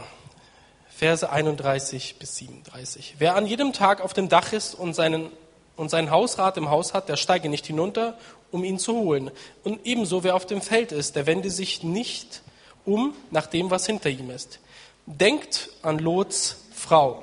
Verse 0.97 1.29
31 1.29 2.15
bis 2.17 2.37
37. 2.37 3.17
Wer 3.19 3.35
an 3.35 3.45
jedem 3.45 3.71
Tag 3.71 4.01
auf 4.01 4.13
dem 4.13 4.29
Dach 4.29 4.51
ist 4.51 4.73
und 4.73 4.95
seinen, 4.95 5.29
und 5.75 5.89
seinen 5.89 6.09
Hausrat 6.09 6.57
im 6.57 6.71
Haus 6.71 6.95
hat, 6.95 7.07
der 7.07 7.17
steige 7.17 7.49
nicht 7.49 7.67
hinunter, 7.67 8.17
um 8.49 8.63
ihn 8.63 8.79
zu 8.79 8.95
holen. 8.95 9.29
Und 9.63 9.85
ebenso 9.85 10.23
wer 10.23 10.33
auf 10.33 10.47
dem 10.47 10.59
Feld 10.59 10.91
ist, 10.91 11.15
der 11.15 11.27
wende 11.27 11.51
sich 11.51 11.83
nicht 11.83 12.41
um 12.83 13.13
nach 13.29 13.45
dem, 13.45 13.69
was 13.69 13.85
hinter 13.85 14.09
ihm 14.09 14.31
ist. 14.31 14.59
Denkt 15.05 15.69
an 15.83 15.99
Lots 15.99 16.65
Frau. 16.73 17.21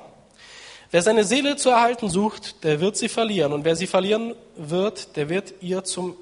Wer 0.91 1.01
seine 1.01 1.25
Seele 1.25 1.57
zu 1.57 1.69
erhalten 1.69 2.09
sucht, 2.09 2.63
der 2.63 2.79
wird 2.79 2.95
sie 2.95 3.09
verlieren. 3.09 3.51
Und 3.51 3.65
wer 3.65 3.75
sie 3.75 3.87
verlieren 3.87 4.35
wird, 4.55 5.17
der 5.17 5.27
wird 5.27 5.53
ihr 5.59 5.83
zum 5.83 6.15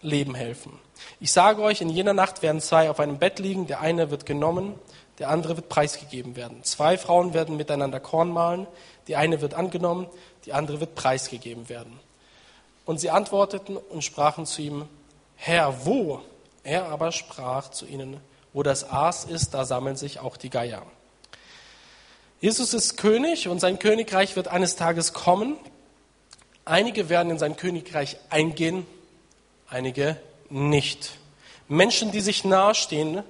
Leben 0.00 0.36
helfen. 0.36 0.78
Ich 1.18 1.32
sage 1.32 1.60
euch, 1.60 1.80
in 1.80 1.88
jener 1.88 2.14
Nacht 2.14 2.42
werden 2.42 2.60
zwei 2.60 2.88
auf 2.88 3.00
einem 3.00 3.18
Bett 3.18 3.40
liegen, 3.40 3.66
der 3.66 3.80
eine 3.80 4.12
wird 4.12 4.26
genommen 4.26 4.76
der 5.18 5.30
andere 5.30 5.56
wird 5.56 5.68
preisgegeben 5.68 6.36
werden. 6.36 6.62
Zwei 6.64 6.96
Frauen 6.96 7.34
werden 7.34 7.56
miteinander 7.56 8.00
Korn 8.00 8.30
mahlen, 8.30 8.66
die 9.08 9.16
eine 9.16 9.40
wird 9.40 9.54
angenommen, 9.54 10.06
die 10.44 10.52
andere 10.52 10.80
wird 10.80 10.94
preisgegeben 10.94 11.68
werden. 11.68 11.98
Und 12.84 13.00
sie 13.00 13.10
antworteten 13.10 13.76
und 13.76 14.02
sprachen 14.02 14.46
zu 14.46 14.62
ihm, 14.62 14.88
Herr, 15.36 15.84
wo? 15.84 16.20
Er 16.62 16.86
aber 16.86 17.12
sprach 17.12 17.70
zu 17.70 17.86
ihnen, 17.86 18.18
wo 18.52 18.62
das 18.62 18.90
Aas 18.90 19.24
ist, 19.24 19.54
da 19.54 19.64
sammeln 19.64 19.96
sich 19.96 20.20
auch 20.20 20.36
die 20.36 20.50
Geier. 20.50 20.82
Jesus 22.40 22.72
ist 22.72 22.96
König 22.96 23.48
und 23.48 23.58
sein 23.58 23.78
Königreich 23.78 24.36
wird 24.36 24.48
eines 24.48 24.76
Tages 24.76 25.12
kommen. 25.12 25.56
Einige 26.64 27.08
werden 27.08 27.30
in 27.30 27.38
sein 27.38 27.56
Königreich 27.56 28.16
eingehen, 28.30 28.86
einige 29.68 30.16
nicht. 30.48 31.18
Menschen, 31.66 32.12
die 32.12 32.20
sich 32.20 32.44
nahestehen, 32.44 33.22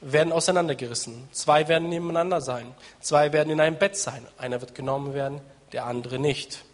werden 0.00 0.32
auseinandergerissen. 0.32 1.28
Zwei 1.32 1.68
werden 1.68 1.88
nebeneinander 1.88 2.40
sein. 2.40 2.74
Zwei 3.00 3.32
werden 3.32 3.50
in 3.50 3.60
einem 3.60 3.78
Bett 3.78 3.96
sein. 3.96 4.26
Einer 4.38 4.60
wird 4.60 4.74
genommen 4.74 5.14
werden, 5.14 5.40
der 5.72 5.86
andere 5.86 6.18
nicht. 6.18 6.64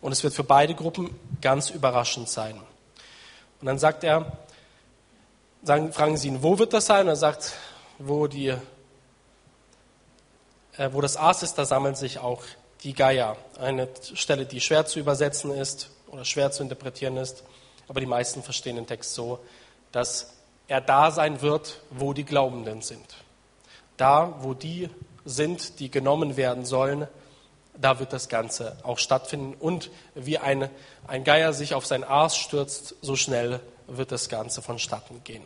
Und 0.00 0.12
es 0.12 0.22
wird 0.22 0.34
für 0.34 0.44
beide 0.44 0.74
Gruppen 0.74 1.18
ganz 1.40 1.70
überraschend 1.70 2.28
sein. 2.28 2.56
Und 3.60 3.66
dann 3.66 3.78
sagt 3.78 4.04
er, 4.04 4.38
sagen, 5.62 5.92
fragen 5.92 6.16
sie 6.16 6.28
ihn, 6.28 6.42
wo 6.42 6.58
wird 6.58 6.72
das 6.72 6.86
sein? 6.86 7.02
Und 7.02 7.08
er 7.08 7.16
sagt, 7.16 7.52
wo, 7.98 8.26
die, 8.26 8.48
äh, 10.76 10.90
wo 10.92 11.00
das 11.00 11.16
Aas 11.16 11.42
ist, 11.42 11.54
da 11.54 11.64
sammeln 11.64 11.96
sich 11.96 12.18
auch 12.18 12.42
die 12.84 12.94
Geier. 12.94 13.36
Eine 13.58 13.88
Stelle, 14.14 14.46
die 14.46 14.60
schwer 14.60 14.86
zu 14.86 15.00
übersetzen 15.00 15.50
ist 15.50 15.90
oder 16.06 16.24
schwer 16.24 16.52
zu 16.52 16.62
interpretieren 16.62 17.16
ist. 17.16 17.42
Aber 17.88 18.00
die 18.00 18.06
meisten 18.06 18.42
verstehen 18.42 18.76
den 18.76 18.86
Text 18.86 19.14
so, 19.14 19.40
dass 19.90 20.37
er 20.68 20.80
da 20.80 21.10
sein 21.10 21.40
wird, 21.40 21.80
wo 21.90 22.12
die 22.12 22.24
Glaubenden 22.24 22.82
sind. 22.82 23.16
Da, 23.96 24.34
wo 24.40 24.54
die 24.54 24.88
sind, 25.24 25.80
die 25.80 25.90
genommen 25.90 26.36
werden 26.36 26.64
sollen, 26.64 27.08
da 27.80 27.98
wird 27.98 28.12
das 28.12 28.28
Ganze 28.28 28.76
auch 28.82 28.98
stattfinden. 28.98 29.54
Und 29.58 29.90
wie 30.14 30.38
ein, 30.38 30.68
ein 31.06 31.24
Geier 31.24 31.52
sich 31.52 31.74
auf 31.74 31.86
sein 31.86 32.04
Aas 32.04 32.36
stürzt, 32.36 32.94
so 33.00 33.16
schnell 33.16 33.60
wird 33.86 34.12
das 34.12 34.28
Ganze 34.28 34.62
vonstatten 34.62 35.22
gehen. 35.24 35.42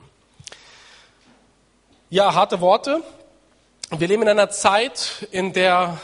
Ja, 2.11 2.35
harte 2.35 2.61
Worte. 2.61 3.03
Wir 3.91 4.09
leben 4.09 4.23
in 4.23 4.29
einer 4.29 4.51
Zeit, 4.51 5.27
in 5.31 5.53
der 5.53 5.99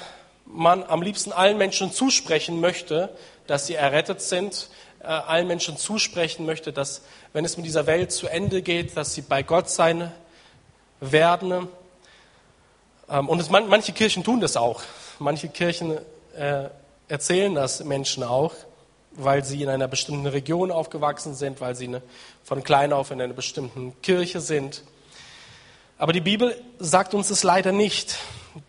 man 0.47 0.85
am 0.85 1.03
liebsten 1.03 1.33
allen 1.33 1.59
Menschen 1.59 1.93
zusprechen 1.93 2.61
möchte, 2.61 3.11
dass 3.47 3.67
sie 3.67 3.75
errettet 3.75 4.23
sind, 4.23 4.69
allen 5.01 5.47
Menschen 5.47 5.77
zusprechen 5.77 6.45
möchte, 6.45 6.73
dass 6.73 7.03
wenn 7.33 7.45
es 7.45 7.57
mit 7.57 7.67
dieser 7.67 7.87
Welt 7.87 8.13
zu 8.13 8.29
Ende 8.29 8.63
geht, 8.63 8.97
dass 8.97 9.15
sie 9.15 9.23
bei 9.23 9.43
Gott 9.43 9.71
sein 9.71 10.13
werden. 11.01 11.69
Ähm, 13.09 13.29
und 13.29 13.51
manche 13.51 13.93
Kirchen 13.93 14.25
tun 14.25 14.41
das 14.41 14.57
auch. 14.57 14.83
Manche 15.19 15.49
Kirchen 15.49 15.99
äh, 16.37 16.69
erzählen 17.09 17.55
das 17.55 17.85
Menschen 17.85 18.23
auch, 18.23 18.55
weil 19.13 19.45
sie 19.45 19.63
in 19.63 19.69
einer 19.69 19.89
bestimmten 19.89 20.27
Region 20.27 20.71
aufgewachsen 20.71 21.35
sind, 21.35 21.61
weil 21.61 21.75
sie 21.75 21.97
von 22.45 22.63
klein 22.63 22.93
auf 22.93 23.11
in 23.11 23.21
einer 23.21 23.35
bestimmten 23.35 24.01
Kirche 24.03 24.41
sind. 24.41 24.83
Aber 25.97 26.13
die 26.13 26.21
Bibel 26.21 26.57
sagt 26.79 27.15
uns 27.15 27.31
es 27.31 27.43
leider 27.43 27.73
nicht. 27.73 28.17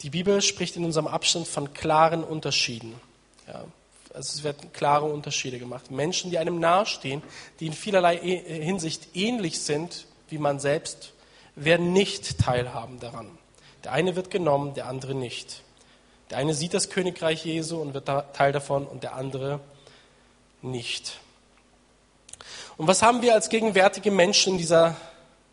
Die 0.01 0.09
Bibel 0.09 0.41
spricht 0.41 0.75
in 0.75 0.85
unserem 0.85 1.07
Abschnitt 1.07 1.47
von 1.47 1.73
klaren 1.73 2.23
Unterschieden. 2.23 2.99
Ja, 3.47 3.63
also 4.13 4.37
es 4.37 4.43
werden 4.43 4.73
klare 4.73 5.05
Unterschiede 5.05 5.59
gemacht. 5.59 5.91
Menschen, 5.91 6.31
die 6.31 6.37
einem 6.37 6.59
nahestehen, 6.59 7.21
die 7.59 7.67
in 7.67 7.73
vielerlei 7.73 8.15
e-, 8.17 8.63
Hinsicht 8.63 9.15
ähnlich 9.15 9.59
sind 9.59 10.05
wie 10.29 10.37
man 10.37 10.59
selbst, 10.59 11.13
werden 11.55 11.91
nicht 11.91 12.39
teilhaben 12.39 12.99
daran. 12.99 13.37
Der 13.83 13.91
eine 13.91 14.15
wird 14.15 14.29
genommen, 14.29 14.73
der 14.73 14.87
andere 14.87 15.15
nicht. 15.15 15.63
Der 16.29 16.37
eine 16.37 16.53
sieht 16.53 16.73
das 16.73 16.89
Königreich 16.89 17.45
Jesu 17.45 17.81
und 17.81 17.93
wird 17.93 18.05
Teil 18.05 18.51
davon 18.51 18.85
und 18.85 19.03
der 19.03 19.15
andere 19.15 19.59
nicht. 20.61 21.19
Und 22.77 22.87
was 22.87 23.01
haben 23.01 23.21
wir 23.21 23.33
als 23.33 23.49
gegenwärtige 23.49 24.11
Menschen 24.11 24.53
in 24.53 24.57
dieser 24.57 24.95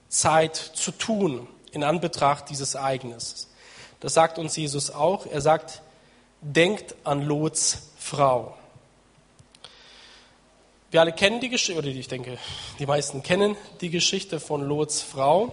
Zeit 0.08 0.56
zu 0.56 0.92
tun 0.92 1.48
in 1.72 1.82
Anbetracht 1.82 2.50
dieses 2.50 2.74
Ereignisses? 2.74 3.48
Das 4.00 4.14
sagt 4.14 4.38
uns 4.38 4.56
Jesus 4.56 4.90
auch. 4.90 5.26
Er 5.26 5.40
sagt, 5.40 5.82
denkt 6.40 6.94
an 7.04 7.22
Lots 7.22 7.90
Frau. 8.06 8.56
Wir 10.92 11.00
alle 11.00 11.12
kennen 11.12 11.40
die 11.40 11.48
Geschichte, 11.48 11.76
oder 11.76 11.88
ich 11.88 12.06
denke, 12.06 12.38
die 12.78 12.86
meisten 12.86 13.24
kennen 13.24 13.56
die 13.80 13.90
Geschichte 13.90 14.38
von 14.38 14.62
Lots 14.62 15.02
Frau. 15.02 15.52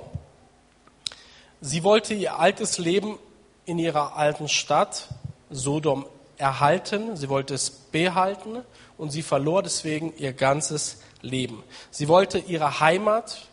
Sie 1.62 1.84
wollte 1.84 2.14
ihr 2.14 2.38
altes 2.38 2.78
Leben 2.78 3.18
in 3.66 3.80
ihrer 3.80 4.18
alten 4.18 4.48
Stadt 4.48 5.08
Sodom 5.50 6.06
erhalten, 6.38 7.18
sie 7.18 7.28
wollte 7.28 7.56
es 7.56 7.72
behalten 7.72 8.62
und 9.00 9.10
sie 9.10 9.24
verlor 9.24 9.64
deswegen 9.64 10.14
ihr 10.18 10.34
ganzes 10.34 11.02
Leben. 11.24 11.64
Sie 11.90 12.08
wollte 12.08 12.38
ihre 12.38 12.80
Heimat 12.80 13.48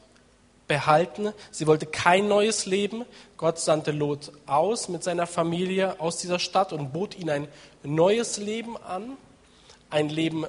behalten, 0.70 1.32
sie 1.50 1.66
wollte 1.66 1.84
kein 1.84 2.28
neues 2.28 2.64
Leben. 2.64 3.04
Gott 3.36 3.58
sandte 3.58 3.90
Lot 3.90 4.30
aus 4.46 4.88
mit 4.88 5.02
seiner 5.02 5.26
Familie 5.26 5.98
aus 5.98 6.18
dieser 6.18 6.38
Stadt 6.38 6.72
und 6.72 6.92
bot 6.92 7.18
ihnen 7.18 7.48
ein 7.82 7.94
neues 7.94 8.36
Leben 8.36 8.76
an, 8.76 9.16
ein 9.90 10.08
Leben, 10.08 10.46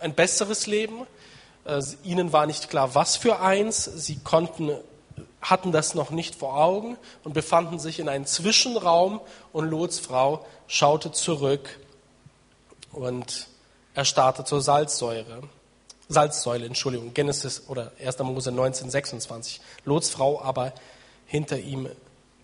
ein 0.00 0.12
besseres 0.12 0.66
Leben. 0.66 1.06
Äh, 1.64 1.80
ihnen 2.02 2.32
war 2.32 2.46
nicht 2.46 2.68
klar, 2.68 2.96
was 2.96 3.16
für 3.16 3.40
eins. 3.40 3.84
Sie 3.84 4.18
konnten 4.18 4.72
hatten 5.40 5.72
das 5.72 5.94
noch 5.94 6.10
nicht 6.10 6.34
vor 6.34 6.56
Augen 6.56 6.96
und 7.22 7.34
befanden 7.34 7.78
sich 7.78 8.00
in 8.00 8.08
einem 8.08 8.24
Zwischenraum 8.26 9.20
und 9.52 9.68
Lots 9.68 9.98
Frau 9.98 10.44
schaute 10.66 11.12
zurück 11.12 11.78
und 12.92 13.48
erstarrte 13.94 14.44
zur 14.44 14.62
Salzsäure. 14.62 15.42
Salzsäule, 16.08 16.66
Entschuldigung, 16.66 17.14
Genesis 17.14 17.64
oder 17.68 17.92
1. 18.04 18.18
Mose 18.20 18.52
19, 18.52 18.90
26. 18.90 19.60
Lots 19.84 20.10
Frau 20.10 20.40
aber 20.40 20.72
hinter 21.26 21.58
ihm 21.58 21.88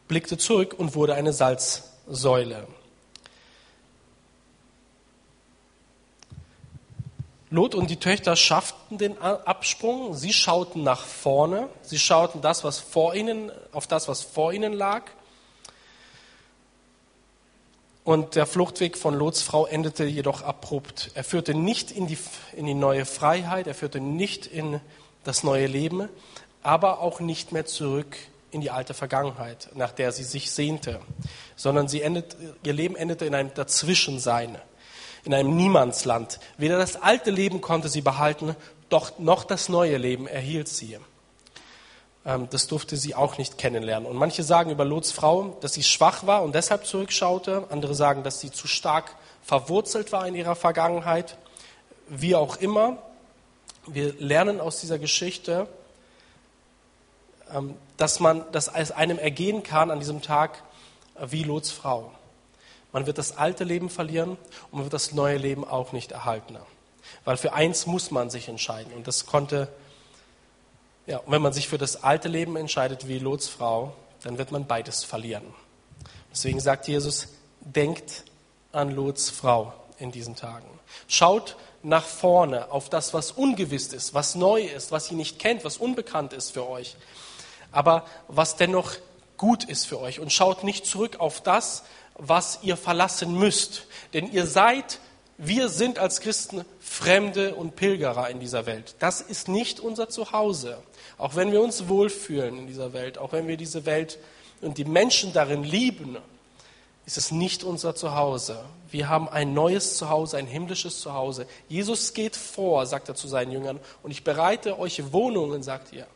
blickte 0.09 0.39
zurück 0.39 0.75
und 0.77 0.95
wurde 0.95 1.15
eine 1.15 1.33
Salzsäule. 1.33 2.67
Lot 7.53 7.75
und 7.75 7.91
die 7.91 7.97
Töchter 7.97 8.37
schafften 8.37 8.97
den 8.97 9.21
Absprung. 9.21 10.15
Sie 10.15 10.33
schauten 10.33 10.85
nach 10.85 11.05
vorne. 11.05 11.69
Sie 11.83 11.99
schauten 11.99 12.41
das, 12.43 12.63
was 12.63 12.79
vor 12.79 13.15
ihnen, 13.17 13.51
auf 13.73 13.89
das, 13.89 14.07
was 14.07 14.23
vor 14.23 14.53
ihnen 14.53 14.73
lag. 14.73 15.03
Und 18.11 18.35
der 18.35 18.47
Fluchtweg 18.47 18.99
von 18.99 19.15
Lots 19.15 19.41
Frau 19.41 19.67
endete 19.67 20.05
jedoch 20.05 20.43
abrupt. 20.43 21.13
Er 21.15 21.23
führte 21.23 21.55
nicht 21.55 21.93
in 21.93 22.09
die, 22.09 22.19
in 22.57 22.67
die 22.67 22.75
neue 22.75 23.05
Freiheit, 23.05 23.69
er 23.69 23.75
führte 23.77 24.01
nicht 24.01 24.49
in 24.49 24.81
das 25.23 25.45
neue 25.45 25.69
Leben, 25.69 26.09
aber 26.61 26.99
auch 27.03 27.21
nicht 27.21 27.53
mehr 27.53 27.67
zurück 27.67 28.17
in 28.51 28.63
die 28.63 28.73
alte 28.73 28.95
Vergangenheit, 28.95 29.69
nach 29.77 29.93
der 29.93 30.11
sie 30.11 30.25
sich 30.25 30.51
sehnte, 30.51 30.99
sondern 31.55 31.87
sie 31.87 32.03
endet, 32.03 32.37
ihr 32.65 32.73
Leben 32.73 32.97
endete 32.97 33.27
in 33.27 33.35
einem 33.37 33.55
Dazwischensein 33.55 34.59
in 35.25 35.33
einem 35.33 35.55
Niemandsland. 35.55 36.41
Weder 36.59 36.79
das 36.79 37.01
alte 37.01 37.31
Leben 37.31 37.61
konnte 37.61 37.89
sie 37.89 38.01
behalten, 38.01 38.57
doch 38.89 39.21
noch 39.21 39.45
das 39.45 39.69
neue 39.69 39.99
Leben 39.99 40.27
erhielt 40.27 40.67
sie. 40.67 40.99
Ähm, 42.25 42.49
das 42.51 42.67
durfte 42.67 42.97
sie 42.97 43.15
auch 43.15 43.39
nicht 43.39 43.59
kennenlernen. 43.59 44.09
Und 44.09 44.17
manche 44.17 44.43
sagen 44.43 44.71
über 44.71 44.85
Lots 44.85 45.13
Frau, 45.13 45.57
dass 45.61 45.75
sie 45.75 45.83
schwach 45.83 46.27
war 46.27 46.43
und 46.43 46.55
deshalb 46.55 46.87
zurückschaute. 46.87 47.65
Andere 47.71 47.95
sagen, 47.95 48.23
dass 48.23 48.41
sie 48.41 48.51
zu 48.51 48.67
stark 48.67 49.15
verwurzelt 49.43 50.13
war 50.13 50.27
in 50.27 50.35
ihrer 50.35 50.57
Vergangenheit. 50.57 51.37
Wie 52.09 52.35
auch 52.35 52.57
immer, 52.57 52.99
wir 53.87 54.15
lernen 54.19 54.61
aus 54.61 54.81
dieser 54.81 54.99
Geschichte, 54.99 55.67
ähm, 57.53 57.75
dass 57.97 58.21
man, 58.21 58.45
dass 58.53 58.69
es 58.69 58.93
einem 58.93 59.19
ergehen 59.19 59.63
kann 59.63 59.91
an 59.91 59.99
diesem 59.99 60.23
Tag 60.23 60.63
wie 61.21 61.43
Lots 61.43 61.71
Frau. 61.71 62.13
Man 62.93 63.07
wird 63.07 63.19
das 63.19 63.37
alte 63.37 63.65
Leben 63.65 63.89
verlieren 63.89 64.31
und 64.71 64.73
man 64.73 64.83
wird 64.85 64.95
das 64.95 65.13
neue 65.13 65.37
Leben 65.37 65.65
auch 65.65 65.93
nicht 65.93 66.13
erhalten. 66.13 66.57
Weil 67.25 67.37
für 67.37 67.53
eins 67.53 67.87
muss 67.87 68.11
man 68.11 68.31
sich 68.31 68.49
entscheiden. 68.49 68.93
Und 68.93 69.07
das 69.07 69.27
konnte, 69.27 69.69
ja, 71.07 71.19
und 71.19 71.33
wenn 71.33 71.43
man 71.43 71.53
sich 71.53 71.69
für 71.69 71.79
das 71.79 72.03
alte 72.03 72.29
Leben 72.29 72.57
entscheidet 72.57 73.09
wie 73.09 73.19
Lots 73.19 73.49
Frau, 73.49 73.95
dann 74.23 74.39
wird 74.39 74.53
man 74.53 74.67
beides 74.67 75.05
verlieren. 75.05 75.45
Deswegen 76.31 76.61
sagt 76.61 76.89
Jesus, 76.89 77.29
denkt 77.61 78.25
an 78.73 78.91
Lots 78.95 79.31
Frau 79.31 79.73
in 79.99 80.13
diesen 80.13 80.37
Tagen. 80.37 80.69
Schaut 81.09 81.57
nach 81.83 82.05
vorne 82.05 82.71
auf 82.71 82.89
das, 82.89 83.15
was 83.15 83.33
ungewiss 83.33 83.93
ist, 83.93 84.15
was 84.15 84.35
neu 84.35 84.63
ist, 84.63 84.93
was 84.93 85.11
ihr 85.11 85.17
nicht 85.17 85.39
kennt, 85.39 85.65
was 85.65 85.79
unbekannt 85.79 86.33
ist 86.33 86.51
für 86.51 86.69
euch, 86.69 86.97
aber 87.73 88.05
was 88.29 88.57
dennoch 88.57 88.93
gut 89.37 89.65
ist 89.65 89.87
für 89.87 89.99
euch. 90.01 90.21
Und 90.21 90.33
schaut 90.33 90.65
nicht 90.65 90.85
zurück 90.85 91.19
auf 91.19 91.41
das, 91.41 91.85
was 92.15 92.59
ihr 92.63 92.77
verlassen 92.77 93.35
müsst. 93.35 93.87
Denn 94.13 94.31
ihr 94.31 94.47
seid, 94.47 95.01
wir 95.39 95.71
sind 95.71 95.99
als 95.99 96.21
Christen 96.21 96.67
Fremde 96.79 97.55
und 97.55 97.77
Pilgerer 97.77 98.29
in 98.29 98.41
dieser 98.41 98.67
Welt. 98.67 98.97
Das 98.99 99.23
ist 99.23 99.49
nicht 99.49 99.81
unser 99.81 100.11
Zuhause. 100.11 100.83
Auch 101.21 101.37
wenn 101.37 101.53
wir 101.53 101.61
uns 101.61 101.87
wohlfühlen 101.87 102.59
in 102.61 102.67
dieser 102.67 102.95
Welt, 102.95 103.19
auch 103.19 103.33
wenn 103.33 103.47
wir 103.47 103.59
diese 103.59 103.85
Welt 103.85 104.19
und 104.63 104.79
die 104.79 104.87
Menschen 104.87 105.35
darin 105.35 105.65
lieben, 105.65 106.17
ist 107.05 107.19
es 107.19 107.31
nicht 107.31 107.63
unser 107.63 107.95
Zuhause. 107.95 108.65
Wir 108.91 109.11
haben 109.11 109.29
ein 109.29 109.53
neues 109.53 109.99
Zuhause, 109.99 110.39
ein 110.39 110.47
himmlisches 110.47 111.01
Zuhause. 111.01 111.47
Jesus 111.69 112.15
geht 112.15 112.37
vor, 112.37 112.87
sagt 112.87 113.11
er 113.11 113.15
zu 113.15 113.29
seinen 113.29 113.53
Jüngern, 113.53 113.81
und 114.03 114.13
ich 114.13 114.25
bereite 114.25 114.79
euch 114.79 115.13
Wohnungen, 115.13 115.63
sagt 115.63 115.93
ihr 115.93 116.07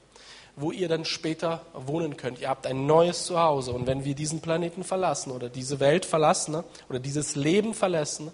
wo 0.56 0.70
ihr 0.70 0.86
dann 0.88 1.04
später 1.04 1.62
wohnen 1.72 2.16
könnt. 2.16 2.40
Ihr 2.40 2.48
habt 2.48 2.68
ein 2.68 2.86
neues 2.86 3.26
Zuhause. 3.26 3.72
Und 3.72 3.88
wenn 3.88 4.04
wir 4.04 4.14
diesen 4.14 4.40
Planeten 4.40 4.84
verlassen 4.84 5.32
oder 5.32 5.48
diese 5.48 5.80
Welt 5.80 6.06
verlassen 6.06 6.62
oder 6.88 7.00
dieses 7.00 7.34
Leben 7.34 7.74
verlassen, 7.74 8.30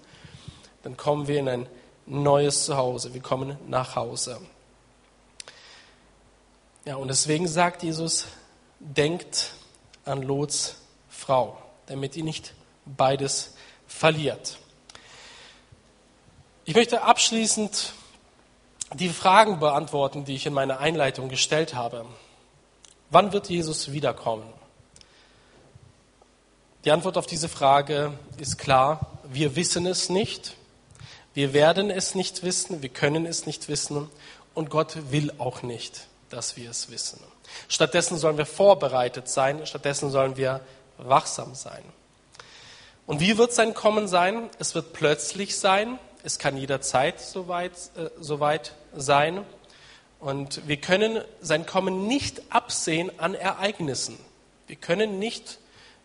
dann 0.82 0.98
kommen 0.98 1.28
wir 1.28 1.38
in 1.38 1.48
ein 1.48 1.66
neues 2.04 2.66
Zuhause. 2.66 3.14
Wir 3.14 3.22
kommen 3.22 3.56
nach 3.68 3.96
Hause. 3.96 4.38
Ja, 6.84 6.96
und 6.96 7.08
deswegen 7.08 7.46
sagt 7.46 7.82
Jesus, 7.82 8.26
denkt 8.78 9.52
an 10.04 10.22
Lots 10.22 10.76
Frau, 11.08 11.60
damit 11.86 12.16
ihr 12.16 12.24
nicht 12.24 12.54
beides 12.86 13.54
verliert. 13.86 14.58
Ich 16.64 16.74
möchte 16.74 17.02
abschließend 17.02 17.92
die 18.94 19.08
Fragen 19.08 19.60
beantworten, 19.60 20.24
die 20.24 20.34
ich 20.34 20.46
in 20.46 20.52
meiner 20.52 20.80
Einleitung 20.80 21.28
gestellt 21.28 21.74
habe. 21.74 22.06
Wann 23.10 23.32
wird 23.32 23.48
Jesus 23.48 23.92
wiederkommen? 23.92 24.46
Die 26.84 26.92
Antwort 26.92 27.18
auf 27.18 27.26
diese 27.26 27.48
Frage 27.48 28.12
ist 28.38 28.56
klar, 28.56 29.18
wir 29.24 29.54
wissen 29.54 29.84
es 29.86 30.08
nicht, 30.08 30.56
wir 31.34 31.52
werden 31.52 31.90
es 31.90 32.14
nicht 32.14 32.42
wissen, 32.42 32.82
wir 32.82 32.88
können 32.88 33.26
es 33.26 33.46
nicht 33.46 33.68
wissen 33.68 34.08
und 34.54 34.70
Gott 34.70 35.10
will 35.10 35.32
auch 35.38 35.62
nicht, 35.62 36.08
dass 36.30 36.56
wir 36.56 36.70
es 36.70 36.90
wissen. 36.90 37.20
Stattdessen 37.68 38.16
sollen 38.16 38.38
wir 38.38 38.46
vorbereitet 38.46 39.28
sein, 39.28 39.66
stattdessen 39.66 40.10
sollen 40.10 40.36
wir 40.36 40.60
wachsam 40.98 41.54
sein. 41.54 41.82
Und 43.06 43.20
wie 43.20 43.36
wird 43.38 43.52
sein 43.52 43.74
Kommen 43.74 44.08
sein? 44.08 44.48
Es 44.58 44.74
wird 44.74 44.92
plötzlich 44.92 45.58
sein, 45.58 45.98
es 46.22 46.38
kann 46.38 46.56
jederzeit 46.56 47.20
soweit, 47.20 47.72
äh, 47.96 48.10
soweit 48.20 48.74
sein. 48.94 49.44
Und 50.20 50.66
wir 50.68 50.76
können 50.76 51.22
sein 51.40 51.66
Kommen 51.66 52.06
nicht 52.06 52.42
absehen 52.50 53.10
an 53.18 53.34
Ereignissen. 53.34 54.18
Wir 54.66 54.76
können 54.76 55.18
nicht 55.18 55.58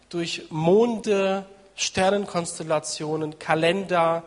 durch 0.10 0.44
Monde, 0.50 1.46
Sternenkonstellationen, 1.76 3.38
Kalender 3.38 4.24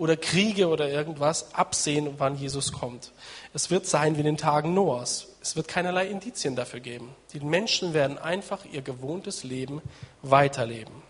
oder 0.00 0.16
Kriege 0.16 0.68
oder 0.68 0.88
irgendwas 0.88 1.54
absehen, 1.54 2.14
wann 2.16 2.34
Jesus 2.34 2.72
kommt. 2.72 3.12
Es 3.52 3.70
wird 3.70 3.86
sein 3.86 4.16
wie 4.16 4.20
in 4.20 4.24
den 4.24 4.38
Tagen 4.38 4.72
Noahs. 4.72 5.26
Es 5.42 5.56
wird 5.56 5.68
keinerlei 5.68 6.06
Indizien 6.06 6.56
dafür 6.56 6.80
geben. 6.80 7.14
Die 7.34 7.40
Menschen 7.40 7.92
werden 7.92 8.16
einfach 8.16 8.64
ihr 8.64 8.80
gewohntes 8.80 9.44
Leben 9.44 9.82
weiterleben. 10.22 11.02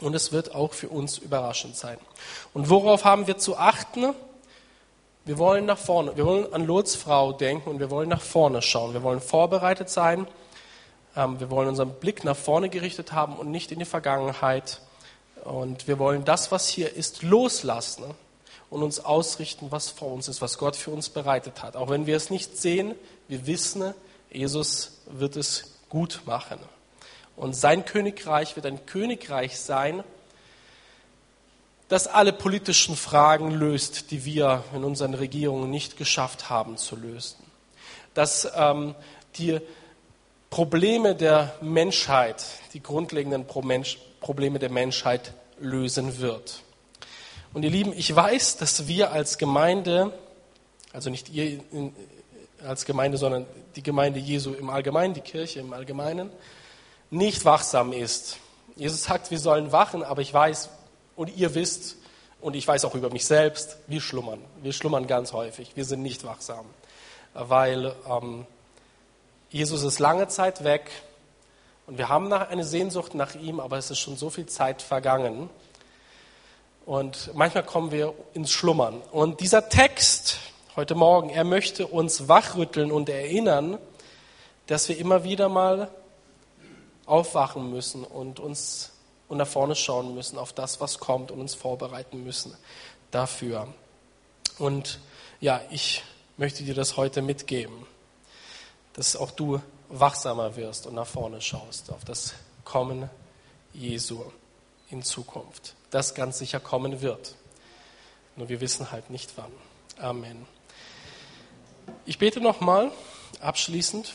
Und 0.00 0.14
es 0.14 0.30
wird 0.30 0.54
auch 0.54 0.74
für 0.74 0.88
uns 0.88 1.18
überraschend 1.18 1.74
sein. 1.74 1.98
Und 2.54 2.70
worauf 2.70 3.04
haben 3.04 3.26
wir 3.26 3.36
zu 3.36 3.56
achten? 3.56 4.14
Wir 5.24 5.38
wollen 5.38 5.66
nach 5.66 5.76
vorne, 5.78 6.16
wir 6.16 6.24
wollen 6.24 6.54
an 6.54 6.66
Lots 6.66 6.94
Frau 6.94 7.32
denken 7.32 7.68
und 7.68 7.80
wir 7.80 7.90
wollen 7.90 8.08
nach 8.08 8.22
vorne 8.22 8.62
schauen. 8.62 8.92
Wir 8.92 9.02
wollen 9.02 9.20
vorbereitet 9.20 9.90
sein. 9.90 10.28
Ähm, 11.16 11.40
wir 11.40 11.50
wollen 11.50 11.68
unseren 11.68 11.94
Blick 11.94 12.22
nach 12.22 12.36
vorne 12.36 12.68
gerichtet 12.68 13.10
haben 13.10 13.34
und 13.34 13.50
nicht 13.50 13.72
in 13.72 13.80
die 13.80 13.84
Vergangenheit. 13.84 14.82
Und 15.44 15.88
wir 15.88 15.98
wollen 15.98 16.24
das, 16.24 16.50
was 16.50 16.68
hier 16.68 16.94
ist, 16.94 17.22
loslassen 17.22 18.04
und 18.70 18.82
uns 18.82 19.00
ausrichten, 19.00 19.70
was 19.70 19.88
vor 19.90 20.12
uns 20.12 20.28
ist, 20.28 20.42
was 20.42 20.58
Gott 20.58 20.76
für 20.76 20.90
uns 20.90 21.08
bereitet 21.08 21.62
hat. 21.62 21.76
Auch 21.76 21.90
wenn 21.90 22.06
wir 22.06 22.16
es 22.16 22.30
nicht 22.30 22.56
sehen, 22.56 22.94
wir 23.28 23.46
wissen, 23.46 23.94
Jesus 24.30 25.00
wird 25.06 25.36
es 25.36 25.74
gut 25.88 26.22
machen. 26.26 26.58
Und 27.36 27.54
sein 27.54 27.84
Königreich 27.84 28.56
wird 28.56 28.66
ein 28.66 28.84
Königreich 28.84 29.58
sein, 29.58 30.02
das 31.88 32.06
alle 32.06 32.34
politischen 32.34 32.96
Fragen 32.96 33.50
löst, 33.50 34.10
die 34.10 34.24
wir 34.24 34.64
in 34.74 34.84
unseren 34.84 35.14
Regierungen 35.14 35.70
nicht 35.70 35.96
geschafft 35.96 36.50
haben 36.50 36.76
zu 36.76 36.96
lösen. 36.96 37.38
Dass 38.12 38.50
ähm, 38.54 38.94
die 39.36 39.60
Probleme 40.50 41.14
der 41.14 41.54
Menschheit, 41.60 42.44
die 42.72 42.82
grundlegenden 42.82 43.46
Probleme 43.46 44.58
der 44.58 44.70
Menschheit 44.70 45.34
lösen 45.60 46.20
wird. 46.20 46.62
Und 47.52 47.62
ihr 47.62 47.70
Lieben, 47.70 47.92
ich 47.92 48.14
weiß, 48.14 48.56
dass 48.56 48.88
wir 48.88 49.12
als 49.12 49.38
Gemeinde, 49.38 50.12
also 50.92 51.10
nicht 51.10 51.28
ihr 51.30 51.60
als 52.64 52.84
Gemeinde, 52.84 53.18
sondern 53.18 53.46
die 53.76 53.82
Gemeinde 53.82 54.18
Jesu 54.18 54.52
im 54.52 54.70
Allgemeinen, 54.70 55.14
die 55.14 55.20
Kirche 55.20 55.60
im 55.60 55.72
Allgemeinen, 55.72 56.30
nicht 57.10 57.44
wachsam 57.44 57.92
ist. 57.92 58.38
Jesus 58.76 59.04
sagt, 59.04 59.30
wir 59.30 59.38
sollen 59.38 59.72
wachen, 59.72 60.02
aber 60.02 60.22
ich 60.22 60.32
weiß 60.32 60.70
und 61.16 61.36
ihr 61.36 61.54
wisst 61.54 61.96
und 62.40 62.54
ich 62.54 62.66
weiß 62.66 62.84
auch 62.84 62.94
über 62.94 63.10
mich 63.10 63.26
selbst, 63.26 63.78
wir 63.86 64.00
schlummern. 64.00 64.40
Wir 64.62 64.72
schlummern 64.72 65.06
ganz 65.06 65.32
häufig. 65.32 65.72
Wir 65.74 65.84
sind 65.84 66.02
nicht 66.02 66.24
wachsam, 66.24 66.66
weil 67.34 67.94
ähm, 68.08 68.46
Jesus 69.50 69.82
ist 69.82 69.98
lange 69.98 70.28
Zeit 70.28 70.62
weg 70.62 70.90
und 71.86 71.96
wir 71.96 72.10
haben 72.10 72.30
eine 72.32 72.64
Sehnsucht 72.64 73.14
nach 73.14 73.34
ihm, 73.34 73.60
aber 73.60 73.78
es 73.78 73.90
ist 73.90 73.98
schon 73.98 74.16
so 74.16 74.28
viel 74.28 74.44
Zeit 74.44 74.82
vergangen. 74.82 75.48
Und 76.84 77.30
manchmal 77.34 77.64
kommen 77.64 77.90
wir 77.90 78.12
ins 78.34 78.50
Schlummern. 78.50 79.00
Und 79.10 79.40
dieser 79.40 79.70
Text 79.70 80.38
heute 80.76 80.94
Morgen, 80.94 81.30
er 81.30 81.44
möchte 81.44 81.86
uns 81.86 82.28
wachrütteln 82.28 82.92
und 82.92 83.08
erinnern, 83.08 83.78
dass 84.66 84.88
wir 84.90 84.98
immer 84.98 85.24
wieder 85.24 85.48
mal 85.48 85.90
aufwachen 87.06 87.70
müssen 87.70 88.04
und 88.04 88.40
uns 88.40 88.92
und 89.28 89.38
nach 89.38 89.46
vorne 89.46 89.74
schauen 89.74 90.14
müssen 90.14 90.38
auf 90.38 90.52
das, 90.52 90.80
was 90.80 90.98
kommt 90.98 91.30
und 91.30 91.40
uns 91.40 91.54
vorbereiten 91.54 92.22
müssen 92.22 92.54
dafür. 93.10 93.68
Und 94.58 95.00
ja, 95.40 95.60
ich 95.70 96.02
möchte 96.36 96.64
dir 96.64 96.74
das 96.74 96.96
heute 96.96 97.22
mitgeben, 97.22 97.86
dass 98.98 99.14
auch 99.14 99.30
du 99.30 99.60
wachsamer 99.90 100.56
wirst 100.56 100.88
und 100.88 100.96
nach 100.96 101.06
vorne 101.06 101.40
schaust 101.40 101.92
auf 101.92 102.04
das 102.04 102.34
Kommen 102.64 103.08
Jesu 103.72 104.24
in 104.90 105.04
Zukunft, 105.04 105.76
das 105.92 106.16
ganz 106.16 106.38
sicher 106.38 106.58
kommen 106.58 107.00
wird. 107.00 107.36
Nur 108.34 108.48
wir 108.48 108.60
wissen 108.60 108.90
halt 108.90 109.08
nicht 109.08 109.34
wann. 109.36 109.52
Amen. 110.00 110.46
Ich 112.06 112.18
bete 112.18 112.40
nochmal 112.40 112.90
abschließend. 113.40 114.14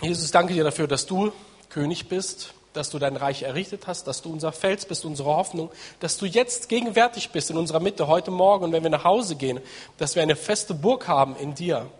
Jesus, 0.00 0.30
danke 0.30 0.54
dir 0.54 0.64
dafür, 0.64 0.88
dass 0.88 1.04
du 1.04 1.30
König 1.68 2.08
bist, 2.08 2.54
dass 2.72 2.88
du 2.88 2.98
dein 2.98 3.16
Reich 3.16 3.42
errichtet 3.42 3.86
hast, 3.86 4.06
dass 4.06 4.22
du 4.22 4.32
unser 4.32 4.52
Fels 4.52 4.86
bist, 4.86 5.04
unsere 5.04 5.36
Hoffnung, 5.36 5.70
dass 6.00 6.16
du 6.16 6.24
jetzt 6.24 6.70
gegenwärtig 6.70 7.28
bist 7.28 7.50
in 7.50 7.58
unserer 7.58 7.80
Mitte, 7.80 8.06
heute 8.06 8.30
Morgen 8.30 8.64
und 8.64 8.72
wenn 8.72 8.84
wir 8.84 8.90
nach 8.90 9.04
Hause 9.04 9.36
gehen, 9.36 9.60
dass 9.98 10.14
wir 10.14 10.22
eine 10.22 10.36
feste 10.36 10.72
Burg 10.72 11.08
haben 11.08 11.36
in 11.36 11.54
dir. 11.54 11.90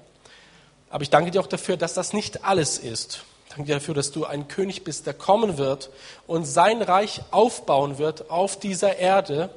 Aber 0.93 1.03
ich 1.03 1.11
danke 1.11 1.31
dir 1.31 1.41
auch 1.41 1.47
dafür, 1.47 1.79
dass 1.79 1.95
das 1.95 2.13
nicht 2.13 2.45
alles 2.45 2.77
ist. 2.79 3.25
Ich 3.47 3.55
danke 3.55 3.65
dir 3.65 3.77
dafür, 3.77 3.95
dass 3.95 4.13
du 4.13 4.27
ein 4.27 4.47
König 4.47 4.85
bist, 4.85 5.07
der 5.07 5.15
kommen 5.15 5.57
wird 5.57 5.89
und 6.27 6.45
sein 6.45 6.83
Reich 6.83 7.23
aufbauen 7.31 7.97
wird 7.97 8.31
auf 8.31 8.59
dieser 8.59 8.99
Erde 8.99 9.49